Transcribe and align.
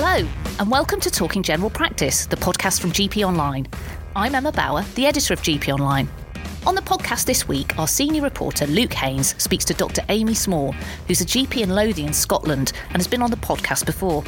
Hello, 0.00 0.24
and 0.60 0.70
welcome 0.70 1.00
to 1.00 1.10
Talking 1.10 1.42
General 1.42 1.70
Practice, 1.70 2.26
the 2.26 2.36
podcast 2.36 2.80
from 2.80 2.92
GP 2.92 3.26
Online. 3.26 3.66
I'm 4.14 4.32
Emma 4.32 4.52
Bower, 4.52 4.84
the 4.94 5.06
editor 5.06 5.34
of 5.34 5.42
GP 5.42 5.72
Online. 5.72 6.08
On 6.64 6.76
the 6.76 6.82
podcast 6.82 7.24
this 7.24 7.48
week, 7.48 7.76
our 7.80 7.88
senior 7.88 8.22
reporter 8.22 8.68
Luke 8.68 8.92
Haynes 8.92 9.34
speaks 9.42 9.64
to 9.64 9.74
Dr. 9.74 10.02
Amy 10.08 10.34
Small, 10.34 10.70
who's 11.08 11.20
a 11.20 11.24
GP 11.24 11.62
in 11.62 11.70
Lothian, 11.70 12.12
Scotland, 12.12 12.74
and 12.90 12.98
has 12.98 13.08
been 13.08 13.22
on 13.22 13.32
the 13.32 13.36
podcast 13.38 13.86
before. 13.86 14.22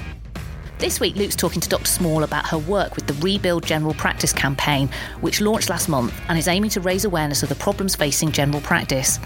This 0.78 0.98
week, 0.98 1.14
Luke's 1.14 1.36
talking 1.36 1.60
to 1.60 1.68
Dr. 1.68 1.86
Small 1.86 2.24
about 2.24 2.48
her 2.48 2.58
work 2.58 2.96
with 2.96 3.06
the 3.06 3.14
Rebuild 3.24 3.64
General 3.64 3.94
Practice 3.94 4.32
campaign, 4.32 4.90
which 5.20 5.40
launched 5.40 5.70
last 5.70 5.88
month 5.88 6.12
and 6.28 6.36
is 6.36 6.48
aiming 6.48 6.70
to 6.70 6.80
raise 6.80 7.04
awareness 7.04 7.44
of 7.44 7.48
the 7.48 7.54
problems 7.54 7.94
facing 7.94 8.32
general 8.32 8.60
practice. 8.60 9.20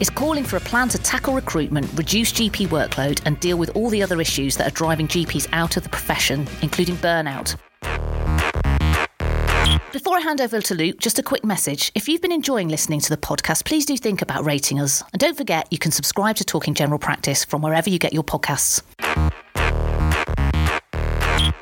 It's 0.00 0.08
calling 0.08 0.44
for 0.44 0.56
a 0.56 0.60
plan 0.60 0.88
to 0.88 0.98
tackle 0.98 1.34
recruitment, 1.34 1.86
reduce 1.94 2.32
GP 2.32 2.68
workload, 2.68 3.20
and 3.26 3.38
deal 3.38 3.58
with 3.58 3.68
all 3.76 3.90
the 3.90 4.02
other 4.02 4.18
issues 4.18 4.56
that 4.56 4.66
are 4.66 4.74
driving 4.74 5.06
GPs 5.06 5.46
out 5.52 5.76
of 5.76 5.82
the 5.82 5.90
profession, 5.90 6.48
including 6.62 6.96
burnout. 6.96 7.54
Before 9.92 10.16
I 10.16 10.20
hand 10.20 10.40
over 10.40 10.62
to 10.62 10.74
Luke, 10.74 11.00
just 11.00 11.18
a 11.18 11.22
quick 11.22 11.44
message. 11.44 11.92
If 11.94 12.08
you've 12.08 12.22
been 12.22 12.32
enjoying 12.32 12.68
listening 12.68 13.00
to 13.00 13.10
the 13.10 13.18
podcast, 13.18 13.66
please 13.66 13.84
do 13.84 13.94
think 13.98 14.22
about 14.22 14.42
rating 14.42 14.80
us. 14.80 15.02
And 15.12 15.20
don't 15.20 15.36
forget, 15.36 15.68
you 15.70 15.78
can 15.78 15.90
subscribe 15.90 16.36
to 16.36 16.44
Talking 16.44 16.72
General 16.72 16.98
Practice 16.98 17.44
from 17.44 17.60
wherever 17.60 17.90
you 17.90 17.98
get 17.98 18.14
your 18.14 18.24
podcasts. 18.24 18.82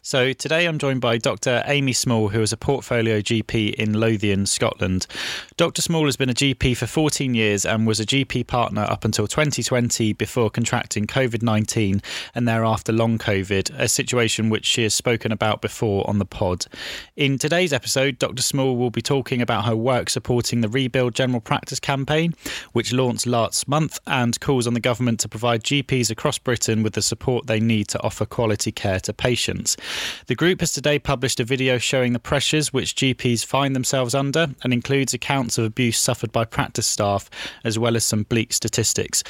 So 0.09 0.33
today 0.33 0.65
I'm 0.65 0.79
joined 0.79 1.03
by 1.03 1.19
Dr. 1.19 1.63
Amy 1.67 1.93
Small, 1.93 2.31
who 2.31 2.41
is 2.41 2.51
a 2.51 2.57
portfolio 2.57 3.21
GP 3.21 3.75
in 3.75 4.01
Lothian, 4.01 4.47
Scotland. 4.47 5.07
Dr. 5.59 5.83
Small 5.83 6.07
has 6.07 6.17
been 6.17 6.31
a 6.31 6.35
GP 6.35 6.79
for 6.79 6.87
14 6.87 7.35
years 7.35 7.67
and 7.67 7.87
was 7.87 8.01
a 8.01 8.07
GP 8.07 8.47
partner 8.47 8.87
up 8.89 9.05
until 9.05 9.27
2020 9.27 10.15
before 10.15 10.49
contracting 10.49 11.07
COVID 11.07 11.43
19 11.43 12.01
and 12.35 12.49
thereafter 12.49 12.91
long 12.91 13.19
COVID, 13.19 13.79
a 13.79 13.87
situation 13.87 14.49
which 14.49 14.65
she 14.65 14.85
has 14.85 14.95
spoken 14.95 15.31
about 15.31 15.61
before 15.61 16.09
on 16.09 16.19
the 16.19 16.25
pod. 16.25 16.65
In 17.15 17.37
today's 17.37 17.75
episode, 17.75 18.19
Dr. 18.19 18.41
Small 18.41 18.79
will 18.79 18.89
be 18.89 19.03
talking 19.03 19.43
about 19.43 19.67
her 19.67 19.77
work 19.77 20.09
supporting 20.09 20.63
the 20.63 20.71
Rebuild 20.71 21.15
General 21.15 21.43
Practice 21.43 21.81
campaign, 21.81 22.33
which 22.73 22.95
launched 22.95 23.27
last 23.27 23.69
month 23.69 23.99
and 24.07 24.41
calls 24.41 24.67
on 24.67 24.73
the 24.73 24.81
government 24.81 25.21
to 25.21 25.29
provide 25.29 25.65
GPs 25.65 26.11
across 26.11 26.39
Britain 26.39 26.83
with 26.83 26.95
the 26.95 27.03
support 27.03 27.47
they 27.47 27.61
need 27.61 27.89
to 27.89 28.03
offer 28.03 28.25
quality 28.25 28.73
care 28.73 29.01
to 29.01 29.13
patients. 29.13 29.77
The 30.27 30.35
group 30.35 30.61
has 30.61 30.73
today 30.73 30.99
published 30.99 31.41
a 31.41 31.45
video 31.45 31.79
showing 31.79 32.13
the 32.13 32.19
pressures 32.19 32.73
which 32.73 32.95
GPs 32.95 33.45
find 33.45 33.75
themselves 33.75 34.15
under 34.15 34.49
and 34.63 34.73
includes 34.73 35.15
accounts 35.15 35.59
of 35.59 35.65
abuse 35.65 35.99
suffered 35.99 36.33
by 36.33 36.45
practice 36.45 36.87
staff 36.87 37.31
as 37.65 37.79
well 37.79 37.97
as 37.97 38.05
some 38.05 38.25
bleak 38.25 38.53
statistics. 38.53 39.25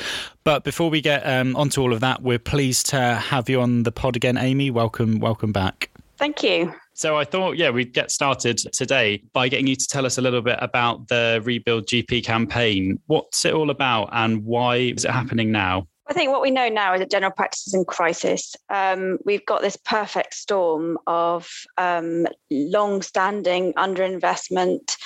But 0.45 0.65
before 0.65 0.91
we 0.91 1.01
get 1.01 1.23
um, 1.27 1.55
onto 1.57 1.81
all 1.81 1.93
of 1.93 2.01
that, 2.01 2.23
we're 2.23 2.39
pleased 2.39 2.87
to 2.87 3.15
have 3.15 3.49
you 3.49 3.61
on 3.61 3.83
the 3.83 3.93
pod 3.93 4.17
again, 4.17 4.37
Amy. 4.37 4.71
Welcome, 4.71 5.21
welcome 5.21 5.53
back. 5.53 5.91
Thank 6.19 6.43
you. 6.43 6.75
So 6.95 7.17
I 7.17 7.25
thought, 7.25 7.57
yeah, 7.57 7.71
we'd 7.71 7.95
get 7.95 8.11
started 8.11 8.59
today 8.73 9.23
by 9.33 9.49
getting 9.49 9.69
you 9.69 9.77
to 9.77 9.87
tell 9.87 10.05
us 10.05 10.19
a 10.19 10.21
little 10.21 10.43
bit 10.43 10.59
about 10.61 11.07
the 11.07 11.41
Rebuild 11.45 11.87
GP 11.87 12.25
campaign. 12.25 12.99
What's 13.07 13.45
it 13.45 13.55
all 13.55 13.71
about 13.71 14.09
and 14.11 14.45
why 14.45 14.77
is 14.77 15.05
it 15.05 15.13
happening 15.13 15.53
now? 15.53 15.87
I 16.09 16.15
think 16.15 16.31
what 16.31 16.41
we 16.41 16.51
know 16.51 16.69
now 16.71 16.95
is 16.95 17.01
that 17.01 17.11
general 17.11 17.33
practice 17.33 17.67
is 17.67 17.75
in 17.75 17.85
crisis. 17.85 18.57
Um, 18.71 19.19
we've 19.27 19.45
got 19.45 19.61
this 19.61 19.77
perfect 19.77 20.33
storm 20.35 20.97
of 21.07 21.51
um, 21.77 22.27
long-standing 22.51 23.75
underinvestment, 23.75 24.97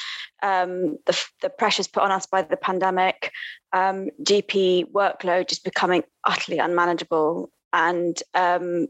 um, 0.45 0.99
the, 1.07 1.25
the, 1.41 1.51
pressures 1.51 1.89
put 1.89 2.05
on 2.05 2.13
us 2.13 2.27
by 2.27 2.43
the 2.43 2.57
pandemic, 2.57 3.33
um, 3.73 4.11
GP 4.23 4.93
workload 4.93 5.49
just 5.49 5.65
becoming 5.65 6.05
utterly 6.25 6.59
unmanageable, 6.59 7.51
and 7.73 8.21
um, 8.35 8.87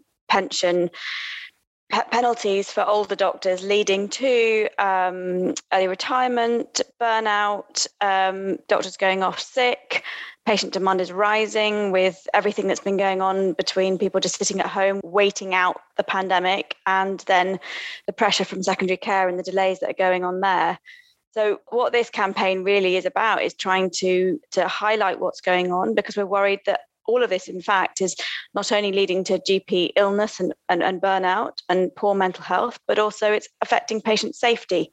penalties 1.93 2.73
for 2.73 2.85
older 2.85 3.15
doctors 3.15 3.63
leading 3.63 4.09
to 4.09 4.69
um, 4.79 5.55
early 5.73 5.89
retirement, 5.89 6.81
burnout, 7.01 7.87
um, 8.01 8.57
doctors 8.67 8.97
going 8.97 9.23
off 9.23 9.39
sick, 9.39 10.03
patient 10.47 10.73
demand 10.73 11.01
is 11.01 11.13
rising 11.13 11.93
with 11.93 12.27
everything 12.35 12.67
that's 12.67 12.81
been 12.81 12.97
going 12.97 13.21
on 13.21 13.53
between 13.53 13.99
people 13.99 14.21
just 14.21 14.37
sitting 14.37 14.59
at 14.61 14.67
home 14.67 15.01
waiting 15.05 15.55
out 15.55 15.81
the 15.97 16.03
pandemic 16.03 16.77
and 16.87 17.21
then 17.21 17.61
the 18.07 18.13
pressure 18.13 18.45
from 18.45 18.63
secondary 18.63 18.97
care 18.97 19.29
and 19.29 19.39
the 19.39 19.43
delays 19.43 19.81
that 19.81 19.91
are 19.91 19.95
going 19.95 20.25
on 20.25 20.41
there. 20.41 20.79
So 21.33 21.61
what 21.69 21.93
this 21.93 22.11
campaign 22.11 22.65
really 22.65 22.97
is 22.97 23.07
about 23.07 23.43
is 23.43 23.55
trying 23.55 23.91
to 23.97 24.39
to 24.53 24.69
highlight 24.69 25.21
what's 25.21 25.41
going 25.41 25.73
on 25.73 25.95
because 25.95 26.17
we're 26.17 26.27
worried 26.27 26.61
that 26.67 26.81
all 27.07 27.23
of 27.23 27.31
this, 27.31 27.49
in 27.49 27.61
fact, 27.61 28.01
is 28.01 28.17
not 28.55 28.73
only 28.73 28.93
leading 28.93 29.25
to 29.25 29.39
GP 29.39 29.91
illness 29.97 30.41
and, 30.41 30.55
and, 30.69 30.83
and, 30.83 31.01
burnout 31.01 31.59
and 31.69 31.95
poor 31.97 32.15
mental 32.15 32.45
health, 32.45 32.79
but 32.87 32.99
also 32.99 33.33
it's 33.33 33.49
affecting 33.61 34.01
patient 34.01 34.35
safety. 34.35 34.91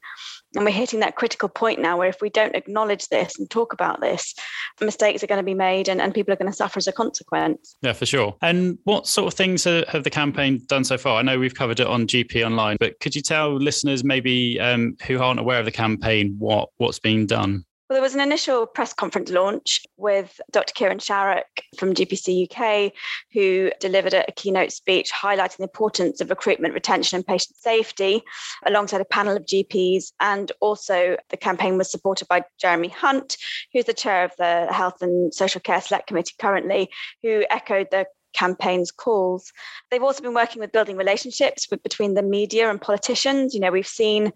And 0.56 0.64
we're 0.64 0.72
hitting 0.72 1.00
that 1.00 1.14
critical 1.14 1.48
point 1.48 1.80
now 1.80 1.96
where 1.96 2.08
if 2.08 2.20
we 2.20 2.30
don't 2.30 2.56
acknowledge 2.56 3.06
this 3.08 3.38
and 3.38 3.48
talk 3.48 3.72
about 3.72 4.00
this, 4.00 4.34
mistakes 4.80 5.22
are 5.22 5.28
going 5.28 5.38
to 5.38 5.44
be 5.44 5.54
made 5.54 5.88
and, 5.88 6.00
and 6.00 6.12
people 6.12 6.32
are 6.32 6.36
going 6.36 6.50
to 6.50 6.56
suffer 6.56 6.78
as 6.78 6.88
a 6.88 6.92
consequence. 6.92 7.76
Yeah, 7.82 7.92
for 7.92 8.06
sure. 8.06 8.36
And 8.42 8.78
what 8.84 9.06
sort 9.06 9.32
of 9.32 9.36
things 9.36 9.64
have 9.64 10.02
the 10.02 10.10
campaign 10.10 10.60
done 10.66 10.84
so 10.84 10.98
far? 10.98 11.18
I 11.18 11.22
know 11.22 11.38
we've 11.38 11.54
covered 11.54 11.80
it 11.80 11.86
on 11.86 12.06
GP 12.06 12.44
Online, 12.44 12.76
but 12.80 12.98
could 13.00 13.14
you 13.14 13.22
tell 13.22 13.54
listeners 13.54 14.02
maybe 14.02 14.58
um, 14.58 14.96
who 15.06 15.20
aren't 15.20 15.40
aware 15.40 15.60
of 15.60 15.64
the 15.64 15.72
campaign 15.72 16.34
what, 16.38 16.70
what's 16.78 16.98
being 16.98 17.26
done? 17.26 17.64
Well, 17.90 17.96
there 17.96 18.02
was 18.02 18.14
an 18.14 18.20
initial 18.20 18.66
press 18.66 18.92
conference 18.92 19.30
launch 19.32 19.84
with 19.96 20.40
Dr. 20.52 20.72
Kieran 20.74 20.98
Sharrock 20.98 21.42
from 21.76 21.92
GPC 21.92 22.48
UK, 22.48 22.92
who 23.32 23.72
delivered 23.80 24.14
a, 24.14 24.30
keynote 24.36 24.70
speech 24.70 25.10
highlighting 25.12 25.56
the 25.56 25.64
importance 25.64 26.20
of 26.20 26.30
recruitment, 26.30 26.72
retention, 26.72 27.16
and 27.16 27.26
patient 27.26 27.56
safety, 27.56 28.22
alongside 28.64 29.00
a 29.00 29.04
panel 29.04 29.36
of 29.36 29.44
GPs. 29.44 30.12
And 30.20 30.52
also, 30.60 31.16
the 31.30 31.36
campaign 31.36 31.78
was 31.78 31.90
supported 31.90 32.28
by 32.28 32.44
Jeremy 32.60 32.90
Hunt, 32.90 33.36
who's 33.72 33.86
the 33.86 33.92
chair 33.92 34.22
of 34.22 34.30
the 34.38 34.68
Health 34.70 35.02
and 35.02 35.34
Social 35.34 35.60
Care 35.60 35.80
Select 35.80 36.06
Committee 36.06 36.36
currently, 36.38 36.90
who 37.24 37.44
echoed 37.50 37.88
the 37.90 38.06
campaigns 38.32 38.90
calls. 38.90 39.52
They've 39.90 40.02
also 40.02 40.22
been 40.22 40.34
working 40.34 40.60
with 40.60 40.72
building 40.72 40.96
relationships 40.96 41.66
with, 41.70 41.82
between 41.82 42.14
the 42.14 42.22
media 42.22 42.70
and 42.70 42.80
politicians. 42.80 43.54
You 43.54 43.60
know, 43.60 43.72
we've 43.72 43.86
seen 43.86 44.32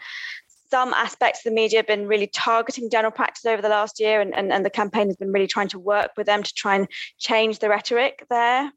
some 0.70 0.94
aspects 0.94 1.40
of 1.40 1.44
the 1.44 1.54
media 1.54 1.78
have 1.78 1.86
been 1.86 2.06
really 2.06 2.26
targeting 2.26 2.90
general 2.90 3.12
practice 3.12 3.44
over 3.46 3.62
the 3.62 3.68
last 3.68 4.00
year, 4.00 4.20
and, 4.20 4.34
and, 4.34 4.52
and 4.52 4.64
the 4.64 4.70
campaign 4.70 5.06
has 5.06 5.16
been 5.16 5.32
really 5.32 5.46
trying 5.46 5.68
to 5.68 5.78
work 5.78 6.10
with 6.16 6.26
them 6.26 6.42
to 6.42 6.52
try 6.54 6.74
and 6.74 6.88
change 7.18 7.58
the 7.58 7.68
rhetoric 7.68 8.24
there. 8.30 8.72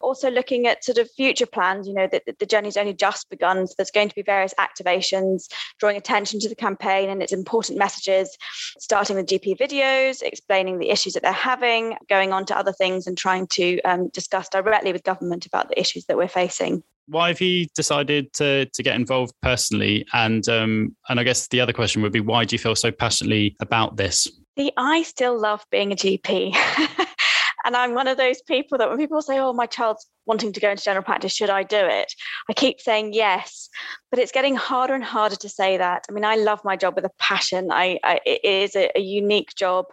Also, 0.00 0.30
looking 0.30 0.66
at 0.66 0.84
sort 0.84 0.98
of 0.98 1.10
future 1.16 1.46
plans, 1.46 1.86
you 1.86 1.94
know, 1.94 2.08
that 2.10 2.24
the, 2.26 2.34
the 2.38 2.46
journey's 2.46 2.76
only 2.76 2.94
just 2.94 3.30
begun. 3.30 3.66
So 3.66 3.74
there's 3.76 3.90
going 3.90 4.08
to 4.08 4.14
be 4.14 4.22
various 4.22 4.54
activations 4.58 5.44
drawing 5.78 5.96
attention 5.96 6.40
to 6.40 6.48
the 6.48 6.54
campaign 6.54 7.08
and 7.08 7.22
its 7.22 7.32
important 7.32 7.78
messages, 7.78 8.36
starting 8.78 9.16
with 9.16 9.26
GP 9.26 9.58
videos, 9.58 10.22
explaining 10.22 10.78
the 10.78 10.90
issues 10.90 11.14
that 11.14 11.22
they're 11.22 11.32
having, 11.32 11.96
going 12.08 12.32
on 12.32 12.44
to 12.46 12.56
other 12.56 12.72
things, 12.72 13.06
and 13.06 13.16
trying 13.16 13.46
to 13.48 13.80
um, 13.82 14.08
discuss 14.08 14.48
directly 14.48 14.92
with 14.92 15.04
government 15.04 15.46
about 15.46 15.68
the 15.68 15.78
issues 15.78 16.06
that 16.06 16.16
we're 16.16 16.28
facing 16.28 16.82
why 17.08 17.28
have 17.28 17.40
you 17.40 17.66
decided 17.74 18.32
to 18.34 18.66
to 18.66 18.82
get 18.82 18.94
involved 18.96 19.32
personally? 19.42 20.06
And 20.12 20.48
um, 20.48 20.96
and 21.08 21.18
I 21.18 21.24
guess 21.24 21.48
the 21.48 21.60
other 21.60 21.72
question 21.72 22.02
would 22.02 22.12
be, 22.12 22.20
why 22.20 22.44
do 22.44 22.54
you 22.54 22.58
feel 22.58 22.76
so 22.76 22.90
passionately 22.90 23.56
about 23.60 23.96
this? 23.96 24.28
See, 24.58 24.72
I 24.76 25.02
still 25.02 25.38
love 25.38 25.64
being 25.70 25.92
a 25.92 25.96
GP. 25.96 26.54
and 27.64 27.76
I'm 27.76 27.94
one 27.94 28.08
of 28.08 28.16
those 28.16 28.40
people 28.42 28.78
that 28.78 28.88
when 28.88 28.98
people 28.98 29.22
say, 29.22 29.38
"Oh, 29.38 29.52
my 29.52 29.66
child's 29.66 30.06
wanting 30.26 30.52
to 30.52 30.60
go 30.60 30.70
into 30.70 30.82
general 30.84 31.04
practice, 31.04 31.32
should 31.32 31.50
I 31.50 31.62
do 31.62 31.76
it?" 31.76 32.12
I 32.48 32.52
keep 32.52 32.80
saying 32.80 33.12
yes, 33.14 33.68
but 34.10 34.18
it's 34.18 34.32
getting 34.32 34.56
harder 34.56 34.94
and 34.94 35.04
harder 35.04 35.36
to 35.36 35.48
say 35.48 35.76
that. 35.76 36.04
I 36.08 36.12
mean, 36.12 36.24
I 36.24 36.36
love 36.36 36.64
my 36.64 36.76
job 36.76 36.94
with 36.94 37.04
a 37.04 37.10
passion. 37.18 37.70
I, 37.72 37.98
I 38.04 38.20
it 38.24 38.44
is 38.44 38.76
a, 38.76 38.90
a, 38.96 39.00
unique 39.00 39.54
job 39.56 39.86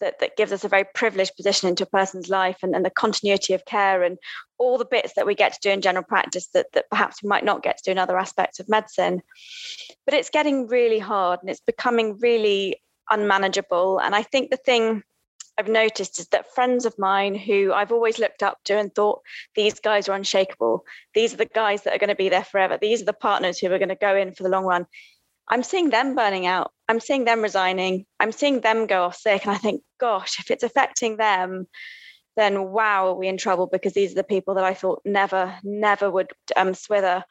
that 0.00 0.18
that 0.20 0.36
gives 0.36 0.52
us 0.52 0.64
a 0.64 0.68
very 0.68 0.84
privileged 0.94 1.36
position 1.36 1.68
into 1.68 1.84
a 1.84 1.86
person's 1.86 2.28
life 2.28 2.58
and, 2.62 2.74
and 2.74 2.84
the 2.84 2.90
continuity 2.90 3.54
of 3.54 3.64
care 3.64 4.02
and 4.02 4.18
all 4.58 4.78
the 4.78 4.84
bits 4.84 5.14
that 5.14 5.26
we 5.26 5.34
get 5.34 5.52
to 5.52 5.58
do 5.60 5.70
in 5.70 5.80
general 5.80 6.04
practice 6.04 6.48
that, 6.54 6.66
that 6.72 6.88
perhaps 6.88 7.22
we 7.22 7.28
might 7.28 7.44
not 7.44 7.62
get 7.62 7.76
to 7.78 7.82
do 7.84 7.90
in 7.90 7.98
other 7.98 8.18
aspects 8.18 8.60
of 8.60 8.68
medicine. 8.68 9.20
But 10.04 10.14
it's 10.14 10.30
getting 10.30 10.68
really 10.68 10.98
hard 10.98 11.40
and 11.40 11.50
it's 11.50 11.60
becoming 11.60 12.18
really 12.18 12.76
unmanageable. 13.10 13.98
And 13.98 14.14
I 14.14 14.22
think 14.22 14.50
the 14.50 14.56
thing 14.56 15.02
I've 15.58 15.68
noticed 15.68 16.18
is 16.18 16.28
that 16.28 16.54
friends 16.54 16.86
of 16.86 16.98
mine 16.98 17.34
who 17.34 17.72
I've 17.72 17.92
always 17.92 18.18
looked 18.18 18.42
up 18.42 18.58
to 18.64 18.78
and 18.78 18.94
thought 18.94 19.20
these 19.54 19.80
guys 19.80 20.08
are 20.08 20.16
unshakable, 20.16 20.84
these 21.14 21.34
are 21.34 21.38
the 21.38 21.46
guys 21.46 21.82
that 21.82 21.94
are 21.94 21.98
going 21.98 22.08
to 22.08 22.14
be 22.14 22.28
there 22.28 22.44
forever, 22.44 22.78
these 22.80 23.02
are 23.02 23.06
the 23.06 23.12
partners 23.12 23.58
who 23.58 23.70
are 23.70 23.78
going 23.78 23.88
to 23.90 23.94
go 23.94 24.16
in 24.16 24.32
for 24.32 24.42
the 24.42 24.48
long 24.48 24.64
run. 24.64 24.86
I'm 25.48 25.62
seeing 25.62 25.90
them 25.90 26.14
burning 26.14 26.46
out. 26.46 26.72
I'm 26.88 27.00
seeing 27.00 27.24
them 27.24 27.42
resigning. 27.42 28.06
I'm 28.20 28.32
seeing 28.32 28.60
them 28.60 28.86
go 28.86 29.04
off 29.04 29.16
sick. 29.16 29.44
And 29.44 29.54
I 29.54 29.58
think, 29.58 29.82
gosh, 29.98 30.38
if 30.38 30.50
it's 30.50 30.62
affecting 30.62 31.16
them, 31.16 31.66
then 32.36 32.70
wow, 32.70 33.08
are 33.08 33.14
we 33.14 33.28
in 33.28 33.36
trouble 33.36 33.66
because 33.66 33.92
these 33.92 34.12
are 34.12 34.16
the 34.16 34.24
people 34.24 34.54
that 34.54 34.64
I 34.64 34.72
thought 34.72 35.02
never, 35.04 35.54
never 35.62 36.10
would 36.10 36.30
um, 36.56 36.72
swither. 36.72 37.24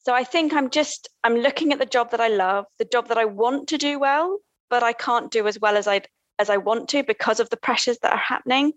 So 0.00 0.14
I 0.14 0.24
think 0.24 0.52
I'm 0.52 0.70
just, 0.70 1.08
I'm 1.22 1.36
looking 1.36 1.72
at 1.72 1.78
the 1.78 1.86
job 1.86 2.10
that 2.10 2.20
I 2.20 2.28
love, 2.28 2.64
the 2.78 2.84
job 2.84 3.08
that 3.08 3.18
I 3.18 3.26
want 3.26 3.68
to 3.68 3.78
do 3.78 3.98
well, 3.98 4.38
but 4.68 4.82
I 4.82 4.92
can't 4.92 5.30
do 5.30 5.46
as 5.46 5.60
well 5.60 5.76
as 5.76 5.86
I 5.86 6.02
as 6.38 6.50
I 6.50 6.56
want 6.56 6.88
to 6.90 7.02
because 7.02 7.40
of 7.40 7.50
the 7.50 7.56
pressures 7.56 7.98
that 7.98 8.12
are 8.12 8.18
happening. 8.18 8.72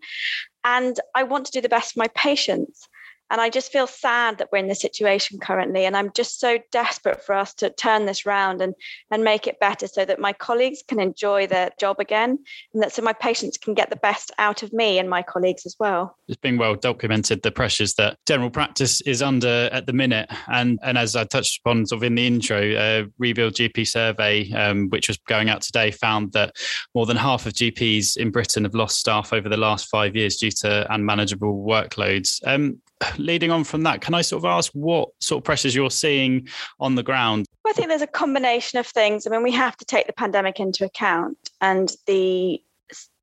And 0.64 1.00
I 1.16 1.24
want 1.24 1.46
to 1.46 1.52
do 1.52 1.62
the 1.62 1.70
best 1.70 1.94
for 1.94 2.00
my 2.00 2.10
patients. 2.10 2.88
And 3.31 3.40
I 3.40 3.50
just 3.50 3.72
feel 3.72 3.88
sad 3.88 4.38
that 4.38 4.50
we're 4.52 4.60
in 4.60 4.68
this 4.68 4.81
situation 4.81 5.40
currently. 5.40 5.86
And 5.86 5.96
I'm 5.96 6.12
just 6.14 6.40
so 6.40 6.60
desperate 6.72 7.24
for 7.24 7.36
us 7.36 7.54
to 7.56 7.70
turn 7.70 8.06
this 8.06 8.26
round 8.26 8.62
and, 8.62 8.74
and 9.12 9.24
make 9.24 9.48
it 9.48 9.60
better 9.60 9.88
so 9.88 10.06
that 10.06 10.20
my 10.20 10.34
colleagues 10.34 10.84
can 10.88 11.00
enjoy 11.00 11.48
their 11.48 11.72
job 11.80 11.98
again 12.00 12.40
and 12.74 12.84
that 12.84 12.92
so 12.92 13.02
my 13.02 13.14
patients 13.14 13.58
can 13.58 13.74
get 13.74 13.90
the 13.90 13.96
best 13.96 14.31
out 14.38 14.64
of 14.64 14.74
me 14.74 15.00
and 15.00 15.10
my 15.10 15.22
colleagues 15.22 15.66
as 15.66 15.76
well. 15.80 16.18
It's 16.28 16.38
been 16.38 16.58
well 16.58 16.76
documented 16.76 17.44
the 17.44 17.52
pressures 17.52 17.94
that 17.96 18.18
general 18.26 18.50
practice 18.50 19.02
is 19.02 19.22
under 19.22 19.70
at 19.72 19.86
the 19.86 19.94
minute. 19.94 20.30
And, 20.48 20.80
and 20.84 20.98
as 20.98 21.16
I 21.16 21.24
touched 21.25 21.60
upon 21.60 21.86
sort 21.86 22.00
of 22.00 22.04
in 22.04 22.16
the 22.16 22.25
intro, 22.25 22.74
uh, 22.74 23.06
Rebuild 23.18 23.54
GP 23.54 23.88
survey, 23.88 24.52
um, 24.54 24.90
which 24.90 25.08
was 25.08 25.18
going 25.28 25.50
out 25.50 25.62
today, 25.62 25.92
found 25.92 26.34
that 26.34 26.56
more 26.96 27.06
than 27.06 27.18
half 27.18 27.46
of 27.46 27.54
GPs 27.54 28.18
in 28.18 28.32
Britain 28.32 28.64
have 28.64 28.75
lost 28.75 28.98
staff 28.98 29.34
over 29.34 29.50
the 29.50 29.58
last 29.58 29.88
five 29.88 30.16
years 30.16 30.38
due 30.38 30.52
to 30.52 30.92
unmanageable 30.94 31.66
workloads. 31.66 32.40
Um, 32.46 32.82
leading 33.18 33.51
on 33.51 33.63
from 33.63 33.84
that, 33.84 34.01
can 34.01 34.13
I 34.13 34.22
sort 34.22 34.42
of 34.42 34.46
ask 34.46 34.72
what 34.74 35.10
sort 35.19 35.40
of 35.40 35.44
pressures 35.44 35.75
you're 35.75 35.92
seeing 35.92 36.48
on 36.80 36.96
the 36.96 37.04
ground? 37.04 37.46
Well, 37.63 37.72
I 37.72 37.74
think 37.74 37.90
there's 37.90 38.01
a 38.01 38.07
combination 38.07 38.80
of 38.80 38.88
things. 38.88 39.25
I 39.25 39.30
mean, 39.30 39.44
we 39.44 39.51
have 39.51 39.78
to 39.78 39.86
take 39.86 40.07
the 40.07 40.13
pandemic 40.13 40.60
into 40.60 40.86
account 40.86 41.38
and 41.62 41.92
the 42.07 42.62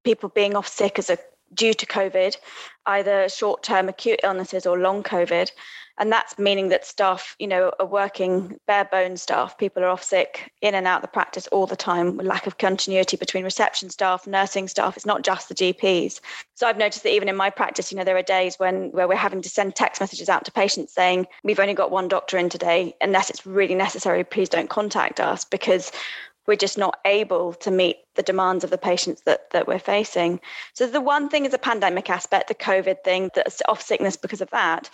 people 0.04 0.28
being 0.28 0.54
off 0.54 0.68
sick 0.68 0.98
as 0.98 1.10
a 1.10 1.18
due 1.54 1.74
to 1.74 1.86
COVID, 1.86 2.36
either 2.86 3.28
short-term 3.28 3.88
acute 3.88 4.20
illnesses 4.22 4.66
or 4.66 4.78
long 4.78 5.02
COVID. 5.02 5.50
And 5.98 6.12
that's 6.12 6.38
meaning 6.38 6.68
that 6.68 6.84
staff 6.84 7.34
you 7.38 7.46
know 7.46 7.72
are 7.80 7.86
working 7.86 8.58
bare 8.66 8.84
bones 8.84 9.22
staff. 9.22 9.56
People 9.56 9.82
are 9.82 9.88
off 9.88 10.02
sick 10.02 10.52
in 10.60 10.74
and 10.74 10.86
out 10.86 11.00
the 11.00 11.08
practice 11.08 11.46
all 11.48 11.66
the 11.66 11.74
time 11.74 12.18
with 12.18 12.26
lack 12.26 12.46
of 12.46 12.58
continuity 12.58 13.16
between 13.16 13.44
reception 13.44 13.88
staff 13.88 14.26
nursing 14.26 14.68
staff. 14.68 14.96
It's 14.96 15.06
not 15.06 15.22
just 15.22 15.48
the 15.48 15.54
gps 15.54 16.20
so 16.56 16.66
i've 16.66 16.78
noticed 16.78 17.02
that 17.02 17.12
even 17.12 17.28
in 17.28 17.36
my 17.36 17.50
practice 17.50 17.92
you 17.92 17.98
know 17.98 18.04
there 18.04 18.16
are 18.16 18.22
days 18.22 18.58
when 18.58 18.90
where 18.92 19.06
we're 19.06 19.14
having 19.14 19.42
to 19.42 19.48
send 19.48 19.74
text 19.74 20.00
messages 20.00 20.28
out 20.28 20.44
to 20.44 20.50
patients 20.50 20.92
saying 20.92 21.26
we've 21.44 21.60
only 21.60 21.74
got 21.74 21.90
one 21.90 22.08
doctor 22.08 22.38
in 22.38 22.48
today. 22.48 22.94
Unless 23.00 23.30
it's 23.30 23.46
really 23.46 23.74
necessary 23.74 24.24
please 24.24 24.48
don't 24.48 24.70
contact 24.70 25.20
us. 25.20 25.44
Because 25.44 25.92
we're 26.46 26.56
just 26.56 26.78
not 26.78 26.98
able 27.04 27.52
to 27.54 27.70
meet 27.70 27.96
the 28.14 28.22
demands 28.22 28.64
of 28.64 28.70
the 28.70 28.78
patients 28.78 29.22
that, 29.22 29.50
that 29.50 29.66
we're 29.66 29.78
facing. 29.78 30.40
So 30.74 30.86
the 30.86 31.00
one 31.00 31.28
thing 31.28 31.44
is 31.44 31.54
a 31.54 31.58
pandemic 31.58 32.10
aspect, 32.10 32.48
the 32.48 32.54
COVID 32.54 33.02
thing, 33.04 33.30
that's 33.34 33.62
off 33.68 33.82
sickness 33.82 34.16
because 34.16 34.40
of 34.40 34.50
that. 34.50 34.90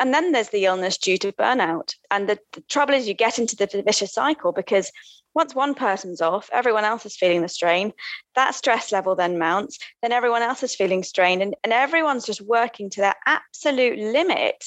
And 0.00 0.12
then 0.12 0.32
there's 0.32 0.48
the 0.48 0.64
illness 0.64 0.98
due 0.98 1.18
to 1.18 1.32
burnout. 1.32 1.94
And 2.10 2.28
the, 2.28 2.38
the, 2.52 2.60
trouble 2.62 2.94
is, 2.94 3.06
you 3.06 3.14
get 3.14 3.38
into 3.38 3.54
the 3.54 3.82
vicious 3.84 4.12
cycle 4.12 4.52
because 4.52 4.90
once 5.34 5.54
one 5.54 5.74
person's 5.74 6.20
off, 6.20 6.50
everyone 6.52 6.84
else 6.84 7.06
is 7.06 7.16
feeling 7.16 7.42
the 7.42 7.48
strain. 7.48 7.92
That 8.34 8.54
stress 8.54 8.92
level 8.92 9.14
then 9.14 9.38
mounts, 9.38 9.78
then 10.02 10.12
everyone 10.12 10.42
else 10.42 10.62
is 10.62 10.74
feeling 10.74 11.02
strained, 11.02 11.42
and, 11.42 11.54
and 11.64 11.72
everyone's 11.72 12.24
just 12.24 12.40
working 12.40 12.90
to 12.90 13.00
their 13.00 13.14
absolute 13.26 13.98
limit. 13.98 14.64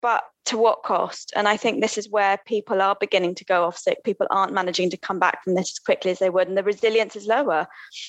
But 0.00 0.24
to 0.46 0.56
what 0.56 0.82
cost? 0.82 1.32
And 1.36 1.46
I 1.46 1.56
think 1.56 1.80
this 1.80 1.98
is 1.98 2.08
where 2.08 2.38
people 2.46 2.80
are 2.80 2.96
beginning 2.98 3.34
to 3.36 3.44
go 3.44 3.64
off 3.64 3.76
sick. 3.76 4.02
People 4.02 4.26
aren't 4.30 4.52
managing 4.52 4.88
to 4.90 4.96
come 4.96 5.18
back 5.18 5.44
from 5.44 5.54
this 5.54 5.72
as 5.72 5.78
quickly 5.78 6.10
as 6.10 6.18
they 6.18 6.30
would, 6.30 6.48
and 6.48 6.56
the 6.56 6.62
resilience 6.62 7.16
is 7.16 7.26
lower. 7.26 7.66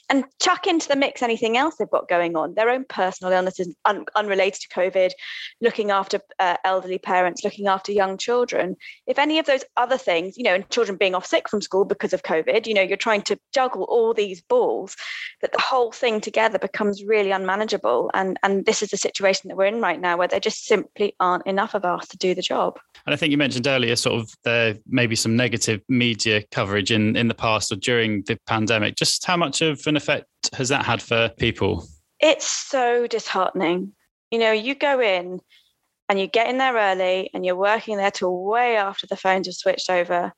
And 0.10 0.24
chuck 0.42 0.66
into 0.68 0.88
the 0.88 0.96
mix 0.96 1.22
anything 1.22 1.58
else 1.58 1.76
they've 1.76 1.90
got 1.90 2.08
going 2.08 2.38
on, 2.38 2.54
their 2.54 2.70
own 2.70 2.86
personal 2.88 3.34
illnesses 3.34 3.76
un- 3.86 4.06
unrelated 4.16 4.62
to 4.62 4.70
COVID, 4.70 5.12
looking 5.60 5.92
after 5.92 6.22
uh, 6.40 6.58
elderly 6.64 6.98
parents, 6.98 7.44
looking 7.44 7.68
after 7.68 7.92
young 7.92 8.18
children. 8.18 8.76
If 9.06 9.20
any 9.20 9.40
of 9.40 9.46
those 9.46 9.66
other 9.76 9.98
things, 9.98 10.38
you 10.38 10.44
know, 10.44 10.56
and 10.56 10.70
children 10.70 10.98
being 10.98 11.16
off 11.16 11.26
sick 11.26 11.50
from 11.50 11.62
school 11.62 11.86
because 11.86 12.14
of 12.14 12.24
COVID, 12.24 12.68
you 12.68 12.74
know, 12.74 12.81
you're 12.81 12.98
trying 12.98 13.24
to 13.24 13.40
juggle 13.54 13.84
all 13.84 14.14
these 14.14 14.42
balls, 14.42 14.96
that 15.42 15.52
the 15.52 15.62
whole 15.62 15.92
thing 15.92 16.22
together 16.22 16.60
becomes 16.60 17.04
really 17.04 17.31
unmanageable. 17.31 18.12
And 18.14 18.40
and 18.44 18.66
this 18.66 18.81
is 18.81 18.90
the 18.92 18.98
situation 18.98 19.50
that 19.50 19.58
we're 19.58 19.66
in 19.66 19.81
right 19.81 20.00
now, 20.00 20.18
where 20.18 20.28
there 20.28 20.40
just 20.40 20.66
simply 20.66 21.16
aren't 21.20 21.46
enough 21.46 21.74
of 21.74 21.84
us 21.84 22.08
to 22.08 22.18
do 22.19 22.36
the 22.36 22.42
job. 22.42 22.80
And 23.06 23.13
I 23.13 23.18
think 23.18 23.31
you 23.31 23.38
mentioned 23.38 23.68
earlier, 23.68 23.95
sort 23.95 24.21
of 24.21 24.33
there 24.44 24.77
maybe 24.88 25.16
some 25.16 25.36
negative 25.36 25.81
media 25.89 26.44
coverage 26.51 26.92
in 26.92 27.16
in 27.16 27.27
the 27.27 27.33
past 27.33 27.71
or 27.71 27.75
during 27.75 28.24
the 28.24 28.38
pandemic. 28.45 28.95
Just 28.95 29.25
how 29.25 29.38
much 29.38 29.62
of 29.62 29.86
an 29.88 29.95
effect 29.95 30.27
has 30.54 30.69
that 30.69 30.86
had 30.86 31.01
for 31.01 31.30
people? 31.38 31.88
It's 32.19 32.45
so 32.45 33.07
disheartening. 33.07 33.94
You 34.31 34.39
know, 34.39 34.51
you 34.51 34.75
go 34.75 35.00
in 35.00 35.39
and 36.07 36.19
you 36.19 36.27
get 36.27 36.50
in 36.50 36.57
there 36.57 36.75
early 36.75 37.30
and 37.33 37.45
you're 37.45 37.56
working 37.56 37.98
there 37.98 38.12
till 38.12 38.44
way 38.44 38.75
after 38.77 39.07
the 39.07 39.16
phones 39.16 39.48
have 39.48 39.56
switched 39.56 39.89
over. 39.89 40.33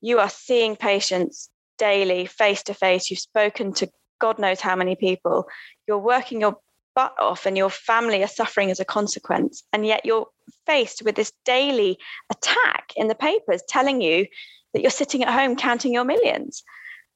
You 0.00 0.18
are 0.20 0.30
seeing 0.30 0.76
patients 0.76 1.50
daily, 1.78 2.26
face 2.26 2.62
to 2.64 2.74
face. 2.74 3.10
You've 3.10 3.20
spoken 3.20 3.72
to 3.74 3.90
God 4.20 4.38
knows 4.38 4.60
how 4.60 4.76
many 4.76 4.96
people. 4.96 5.46
You're 5.86 5.98
working 5.98 6.40
your 6.40 6.56
butt 6.94 7.14
off 7.18 7.46
and 7.46 7.56
your 7.56 7.70
family 7.70 8.22
are 8.22 8.28
suffering 8.28 8.70
as 8.70 8.80
a 8.80 8.84
consequence. 8.84 9.62
And 9.72 9.86
yet 9.86 10.04
you're 10.04 10.26
faced 10.66 11.02
with 11.02 11.14
this 11.16 11.32
daily 11.44 11.98
attack 12.30 12.92
in 12.96 13.08
the 13.08 13.14
papers 13.14 13.62
telling 13.68 14.00
you 14.00 14.26
that 14.72 14.82
you're 14.82 14.90
sitting 14.90 15.22
at 15.22 15.32
home 15.32 15.56
counting 15.56 15.92
your 15.92 16.04
millions. 16.04 16.62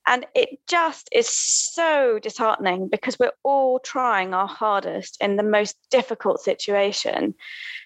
And 0.07 0.27
it 0.35 0.61
just 0.67 1.09
is 1.13 1.29
so 1.29 2.19
disheartening 2.19 2.89
because 2.89 3.19
we're 3.19 3.33
all 3.45 3.79
trying 3.79 4.33
our 4.33 4.49
hardest 4.49 5.19
in 5.21 5.37
the 5.37 5.43
most 5.43 5.77
difficult 5.91 6.41
situation. 6.41 7.35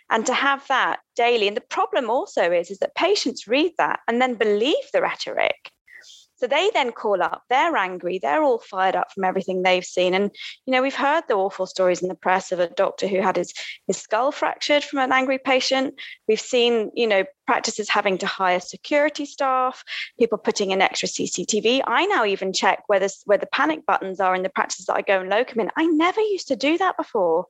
And 0.08 0.24
to 0.26 0.34
have 0.34 0.64
that 0.68 1.00
daily, 1.16 1.48
and 1.48 1.56
the 1.56 1.62
problem 1.62 2.10
also 2.10 2.52
is, 2.52 2.70
is 2.70 2.78
that 2.78 2.94
patients 2.94 3.48
read 3.48 3.72
that 3.78 4.00
and 4.06 4.22
then 4.22 4.34
believe 4.34 4.84
the 4.92 5.02
rhetoric. 5.02 5.72
So 6.42 6.48
they 6.48 6.70
then 6.74 6.90
call 6.90 7.22
up, 7.22 7.44
they're 7.48 7.76
angry, 7.76 8.18
they're 8.18 8.42
all 8.42 8.58
fired 8.58 8.96
up 8.96 9.12
from 9.12 9.22
everything 9.22 9.62
they've 9.62 9.84
seen. 9.84 10.12
And, 10.12 10.32
you 10.66 10.72
know, 10.72 10.82
we've 10.82 10.92
heard 10.92 11.22
the 11.28 11.34
awful 11.34 11.66
stories 11.66 12.02
in 12.02 12.08
the 12.08 12.16
press 12.16 12.50
of 12.50 12.58
a 12.58 12.66
doctor 12.66 13.06
who 13.06 13.20
had 13.20 13.36
his, 13.36 13.54
his 13.86 13.98
skull 13.98 14.32
fractured 14.32 14.82
from 14.82 14.98
an 14.98 15.12
angry 15.12 15.38
patient. 15.38 15.94
We've 16.26 16.40
seen, 16.40 16.90
you 16.96 17.06
know, 17.06 17.22
practices 17.46 17.88
having 17.88 18.18
to 18.18 18.26
hire 18.26 18.58
security 18.58 19.24
staff, 19.24 19.84
people 20.18 20.36
putting 20.36 20.72
in 20.72 20.82
extra 20.82 21.08
CCTV. 21.08 21.82
I 21.86 22.06
now 22.06 22.24
even 22.24 22.52
check 22.52 22.82
where, 22.88 22.98
this, 22.98 23.22
where 23.24 23.38
the 23.38 23.46
panic 23.46 23.86
buttons 23.86 24.18
are 24.18 24.34
in 24.34 24.42
the 24.42 24.48
practices 24.48 24.86
that 24.86 24.96
I 24.96 25.02
go 25.02 25.20
and 25.20 25.30
locum 25.30 25.60
in. 25.60 25.70
I 25.76 25.86
never 25.86 26.20
used 26.20 26.48
to 26.48 26.56
do 26.56 26.76
that 26.78 26.96
before, 26.96 27.46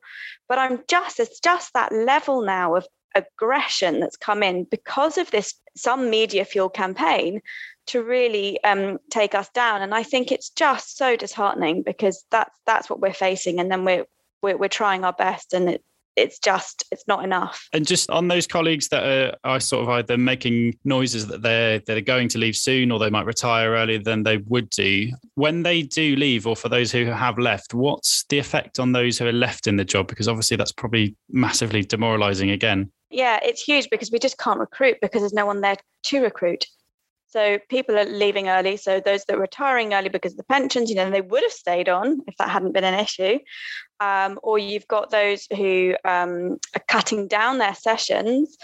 but 0.47 0.59
I'm 0.59 0.81
just, 0.87 1.19
it's 1.19 1.39
just 1.39 1.73
that 1.73 1.91
level 1.91 2.43
now 2.43 2.75
of 2.75 2.85
aggression 3.15 3.99
that's 3.99 4.17
come 4.17 4.43
in 4.43 4.65
because 4.65 5.17
of 5.17 5.31
this 5.31 5.55
some 5.75 6.09
media 6.09 6.45
fuel 6.45 6.69
campaign 6.69 7.41
to 7.87 8.03
really 8.03 8.63
um, 8.63 8.99
take 9.09 9.35
us 9.35 9.49
down. 9.49 9.81
And 9.81 9.93
I 9.93 10.03
think 10.03 10.31
it's 10.31 10.49
just 10.49 10.97
so 10.97 11.15
disheartening 11.15 11.83
because 11.83 12.25
that's 12.31 12.57
that's 12.65 12.89
what 12.89 12.99
we're 12.99 13.13
facing, 13.13 13.59
and 13.59 13.71
then 13.71 13.85
we're 13.85 14.05
we're, 14.41 14.57
we're 14.57 14.67
trying 14.67 15.03
our 15.03 15.13
best, 15.13 15.53
and 15.53 15.69
it, 15.69 15.83
it's 16.15 16.39
just 16.39 16.83
it's 16.91 17.07
not 17.07 17.23
enough. 17.23 17.67
And 17.73 17.87
just 17.87 18.09
on 18.09 18.27
those 18.27 18.47
colleagues 18.47 18.89
that 18.89 19.03
are, 19.03 19.35
are 19.43 19.59
sort 19.59 19.83
of 19.83 19.89
either 19.89 20.17
making 20.17 20.77
noises 20.83 21.27
that 21.27 21.41
they're 21.41 21.79
they're 21.79 22.01
going 22.01 22.27
to 22.29 22.37
leave 22.37 22.55
soon 22.55 22.91
or 22.91 22.99
they 22.99 23.09
might 23.09 23.25
retire 23.25 23.71
earlier 23.71 23.99
than 23.99 24.23
they 24.23 24.37
would 24.37 24.69
do. 24.69 25.09
When 25.35 25.63
they 25.63 25.81
do 25.81 26.15
leave, 26.15 26.45
or 26.47 26.55
for 26.55 26.69
those 26.69 26.91
who 26.91 27.05
have 27.05 27.37
left, 27.39 27.73
what's 27.73 28.25
the 28.29 28.39
effect 28.39 28.79
on 28.79 28.91
those 28.91 29.17
who 29.17 29.27
are 29.27 29.33
left 29.33 29.67
in 29.67 29.77
the 29.77 29.85
job? 29.85 30.07
Because 30.07 30.27
obviously 30.27 30.57
that's 30.57 30.71
probably 30.71 31.15
massively 31.29 31.83
demoralising 31.83 32.51
again. 32.51 32.91
Yeah, 33.09 33.39
it's 33.43 33.61
huge 33.61 33.89
because 33.91 34.11
we 34.11 34.17
just 34.17 34.39
can't 34.39 34.59
recruit 34.59 34.97
because 35.01 35.21
there's 35.21 35.33
no 35.33 35.45
one 35.45 35.61
there 35.61 35.77
to 36.05 36.21
recruit. 36.21 36.65
So 37.33 37.57
people 37.67 37.97
are 37.97 38.05
leaving 38.05 38.47
early. 38.47 38.77
So 38.77 38.99
those 38.99 39.25
that 39.25 39.37
are 39.37 39.41
retiring 39.41 39.95
early 39.95 40.09
because 40.09 40.33
of 40.33 40.37
the 40.37 40.43
pensions, 40.43 40.87
you 40.87 40.95
know, 40.95 41.09
they 41.09 41.21
would 41.21 41.41
have 41.41 41.51
stayed 41.51 41.89
on 41.89 42.21
if 42.27 42.37
that 42.37 42.49
hadn't 42.49 42.73
been 42.73 42.83
an 42.83 42.99
issue. 42.99 43.39
Um, 43.99 44.39
or 44.43 44.59
you've 44.59 44.87
got 44.87 45.09
those 45.09 45.47
who 45.57 45.95
um, 46.05 46.59
are 46.75 46.83
cutting 46.87 47.27
down 47.27 47.57
their 47.57 47.73
sessions. 47.73 48.55